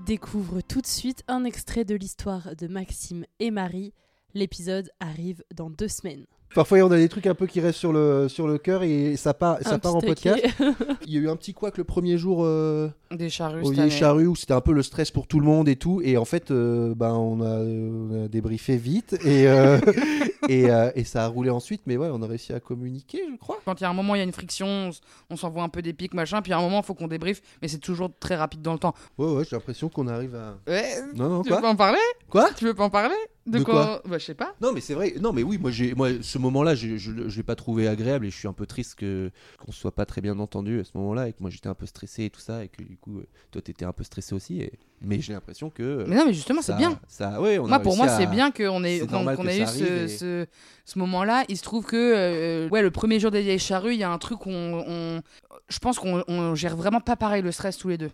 Découvre 0.00 0.60
tout 0.60 0.80
de 0.80 0.86
suite 0.86 1.22
un 1.28 1.44
extrait 1.44 1.84
de 1.84 1.94
l'histoire 1.94 2.56
de 2.56 2.66
Maxime 2.66 3.24
et 3.38 3.52
Marie. 3.52 3.94
L'épisode 4.34 4.90
arrive 4.98 5.44
dans 5.54 5.70
deux 5.70 5.86
semaines. 5.86 6.26
Parfois, 6.54 6.78
on 6.82 6.90
a 6.92 6.96
des 6.96 7.08
trucs 7.08 7.26
un 7.26 7.34
peu 7.34 7.46
qui 7.46 7.60
restent 7.60 7.80
sur 7.80 7.92
le, 7.92 8.28
sur 8.28 8.46
le 8.46 8.58
cœur 8.58 8.84
et 8.84 9.16
ça 9.16 9.34
part, 9.34 9.58
ça 9.62 9.78
part 9.78 9.96
en 9.96 10.00
podcast. 10.00 10.40
Il 11.06 11.12
y 11.12 11.18
a 11.18 11.20
eu 11.20 11.28
un 11.28 11.34
petit 11.34 11.52
couac 11.52 11.76
le 11.76 11.84
premier 11.84 12.16
jour 12.16 12.44
euh, 12.44 12.88
des 13.10 13.28
charrues, 13.28 13.62
au 13.62 13.90
charrues 13.90 14.28
où 14.28 14.36
c'était 14.36 14.54
un 14.54 14.60
peu 14.60 14.72
le 14.72 14.84
stress 14.84 15.10
pour 15.10 15.26
tout 15.26 15.40
le 15.40 15.46
monde 15.46 15.68
et 15.68 15.74
tout. 15.74 16.00
Et 16.04 16.16
en 16.16 16.24
fait, 16.24 16.52
euh, 16.52 16.94
ben, 16.94 17.12
on, 17.12 17.40
a, 17.40 17.58
on, 17.58 18.24
a, 18.24 18.28
débriefé 18.28 18.76
vite 18.76 19.14
et, 19.24 19.48
euh, 19.48 19.80
et, 20.48 20.68
et, 20.94 21.04
ça 21.04 21.24
a 21.24 21.26
roulé 21.26 21.50
ensuite. 21.50 21.82
Mais 21.86 21.96
ouais, 21.96 22.08
on 22.12 22.22
a 22.22 22.26
réussi 22.26 22.52
à 22.52 22.60
communiquer, 22.60 23.22
je 23.28 23.36
crois. 23.36 23.58
Quand 23.64 23.80
il 23.80 23.82
y 23.82 23.86
a 23.86 23.90
un 23.90 23.94
moment, 23.94 24.14
il 24.14 24.18
y 24.18 24.20
a 24.20 24.24
une 24.24 24.32
friction, 24.32 24.90
on 25.30 25.36
s'envoie 25.36 25.64
un 25.64 25.68
peu 25.68 25.82
des 25.82 25.92
pics, 25.92 26.14
machin. 26.14 26.40
Puis 26.40 26.52
à 26.52 26.58
un 26.58 26.62
moment, 26.62 26.80
il 26.82 26.84
faut 26.84 26.94
qu'on 26.94 27.08
débriefe, 27.08 27.42
mais 27.62 27.68
c'est 27.68 27.78
toujours 27.78 28.10
très 28.20 28.36
rapide 28.36 28.62
dans 28.62 28.74
le 28.74 28.78
temps. 28.78 28.94
Ouais, 29.18 29.26
ouais, 29.26 29.44
j'ai 29.44 29.56
l'impression 29.56 29.88
qu'on 29.88 30.06
arrive 30.06 30.36
à. 30.36 30.56
Ouais. 30.68 31.00
Non, 31.16 31.28
non, 31.28 31.42
tu 31.42 31.48
quoi 31.48 31.56
veux 31.56 31.62
pas 31.62 31.70
en 31.70 31.76
parler? 31.76 31.98
Quoi? 32.30 32.50
Tu 32.56 32.64
veux 32.64 32.74
pas 32.74 32.84
en 32.84 32.90
parler? 32.90 33.16
De, 33.46 33.62
quoi, 33.62 34.02
Bah, 34.06 34.18
je 34.18 34.24
sais 34.24 34.34
pas. 34.34 34.54
Non, 34.60 34.72
mais 34.72 34.80
c'est 34.80 34.94
vrai. 34.94 35.14
Non, 35.20 35.32
mais 35.32 35.42
oui, 35.42 35.58
moi, 35.58 35.70
j'ai, 35.70 35.94
moi, 35.94 36.08
ce 36.20 36.38
moment-là, 36.38 36.74
je, 36.74 36.96
je, 36.96 37.10
l'ai 37.10 37.42
pas 37.42 37.56
trouvé 37.56 37.88
agréable 37.88 38.26
et 38.26 38.30
je 38.30 38.36
suis 38.36 38.48
un 38.48 38.52
peu 38.52 38.66
triste 38.66 38.94
que 38.94 39.30
qu'on 39.58 39.72
soit 39.72 39.94
pas 39.94 40.06
très 40.06 40.20
bien 40.20 40.38
entendu 40.38 40.80
à 40.80 40.84
ce 40.84 40.92
moment-là 40.94 41.28
et 41.28 41.32
que 41.32 41.38
moi 41.40 41.50
j'étais 41.50 41.68
un 41.68 41.74
peu 41.74 41.86
stressé 41.86 42.24
et 42.24 42.30
tout 42.30 42.40
ça 42.40 42.64
et 42.64 42.68
que 42.68 42.82
du 42.82 42.96
coup, 42.96 43.20
toi, 43.50 43.60
t'étais 43.60 43.84
un 43.84 43.92
peu 43.92 44.02
stressé 44.04 44.34
aussi. 44.34 44.60
Et... 44.60 44.72
Mais 45.02 45.20
j'ai 45.20 45.34
l'impression 45.34 45.68
que. 45.68 46.04
Mais 46.08 46.16
non, 46.16 46.24
mais 46.26 46.32
justement, 46.32 46.62
c'est 46.62 46.76
bien. 46.76 46.98
Ça, 47.08 47.40
ouais, 47.40 47.58
on 47.58 47.68
moi, 47.68 47.80
pour 47.80 47.96
moi, 47.96 48.08
c'est 48.08 48.26
bien 48.26 48.50
qu'on 48.50 48.82
ait, 48.84 49.00
qu'on, 49.00 49.46
ait 49.46 49.60
eu 49.60 49.66
ce, 49.66 50.06
ce, 50.08 50.46
ce, 50.84 50.98
moment-là. 50.98 51.44
Il 51.48 51.58
se 51.58 51.62
trouve 51.62 51.84
que, 51.84 51.96
euh, 51.96 52.68
ouais, 52.70 52.82
le 52.82 52.90
premier 52.90 53.20
jour 53.20 53.30
des 53.30 53.42
vieilles 53.42 53.58
charrues, 53.58 53.92
il 53.92 54.00
y 54.00 54.04
a 54.04 54.10
un 54.10 54.18
truc 54.18 54.46
où 54.46 54.50
on, 54.50 54.84
on 54.86 55.22
je 55.68 55.78
pense 55.78 55.98
qu'on 55.98 56.54
gère 56.54 56.76
vraiment 56.76 57.00
pas 57.00 57.16
pareil 57.16 57.42
le 57.42 57.52
stress 57.52 57.76
tous 57.76 57.88
les 57.88 57.98
deux. 57.98 58.10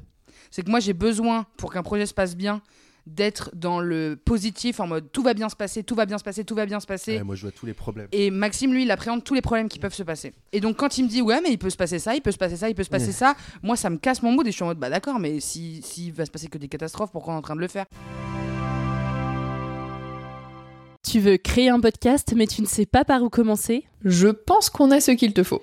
C'est 0.50 0.62
que 0.62 0.70
moi, 0.70 0.80
j'ai 0.80 0.92
besoin 0.92 1.46
pour 1.56 1.72
qu'un 1.72 1.82
projet 1.82 2.06
se 2.06 2.14
passe 2.14 2.36
bien 2.36 2.62
d'être 3.14 3.50
dans 3.54 3.80
le 3.80 4.16
positif 4.16 4.80
en 4.80 4.86
mode 4.86 5.10
tout 5.12 5.22
va 5.22 5.34
bien 5.34 5.48
se 5.48 5.56
passer, 5.56 5.82
tout 5.82 5.94
va 5.94 6.06
bien 6.06 6.18
se 6.18 6.24
passer, 6.24 6.44
tout 6.44 6.54
va 6.54 6.66
bien 6.66 6.80
se 6.80 6.86
passer. 6.86 7.22
moi 7.22 7.34
je 7.34 7.42
vois 7.42 7.52
tous 7.52 7.66
les 7.66 7.74
problèmes. 7.74 8.08
Et 8.12 8.30
Maxime 8.30 8.72
lui 8.72 8.82
il 8.82 8.90
appréhende 8.90 9.24
tous 9.24 9.34
les 9.34 9.40
problèmes 9.40 9.68
qui 9.68 9.78
peuvent 9.78 9.94
se 9.94 10.02
passer. 10.02 10.32
Et 10.52 10.60
donc 10.60 10.76
quand 10.76 10.98
il 10.98 11.04
me 11.04 11.08
dit 11.08 11.22
ouais 11.22 11.40
mais 11.42 11.50
il 11.50 11.58
peut 11.58 11.70
se 11.70 11.76
passer 11.76 11.98
ça, 11.98 12.14
il 12.14 12.20
peut 12.20 12.32
se 12.32 12.38
passer 12.38 12.56
ça, 12.56 12.68
il 12.68 12.74
peut 12.74 12.84
se 12.84 12.90
passer 12.90 13.12
ça, 13.12 13.34
moi 13.62 13.76
ça 13.76 13.90
me 13.90 13.96
casse 13.96 14.22
mon 14.22 14.32
mood 14.32 14.46
et 14.46 14.50
je 14.50 14.56
suis 14.56 14.62
en 14.62 14.68
mode 14.68 14.78
bah 14.78 14.90
d'accord 14.90 15.18
mais 15.18 15.40
si 15.40 15.82
s'il 15.82 16.12
va 16.12 16.24
se 16.26 16.30
passer 16.30 16.48
que 16.48 16.58
des 16.58 16.68
catastrophes 16.68 17.10
pourquoi 17.10 17.34
on 17.34 17.36
est 17.36 17.40
en 17.40 17.42
train 17.42 17.56
de 17.56 17.60
le 17.60 17.68
faire? 17.68 17.86
Tu 21.02 21.18
veux 21.18 21.38
créer 21.38 21.70
un 21.70 21.80
podcast 21.80 22.32
mais 22.36 22.46
tu 22.46 22.62
ne 22.62 22.66
sais 22.66 22.86
pas 22.86 23.04
par 23.04 23.22
où 23.22 23.30
commencer? 23.30 23.84
Je 24.04 24.28
pense 24.28 24.70
qu'on 24.70 24.90
a 24.90 25.00
ce 25.00 25.10
qu'il 25.12 25.32
te 25.32 25.42
faut. 25.42 25.62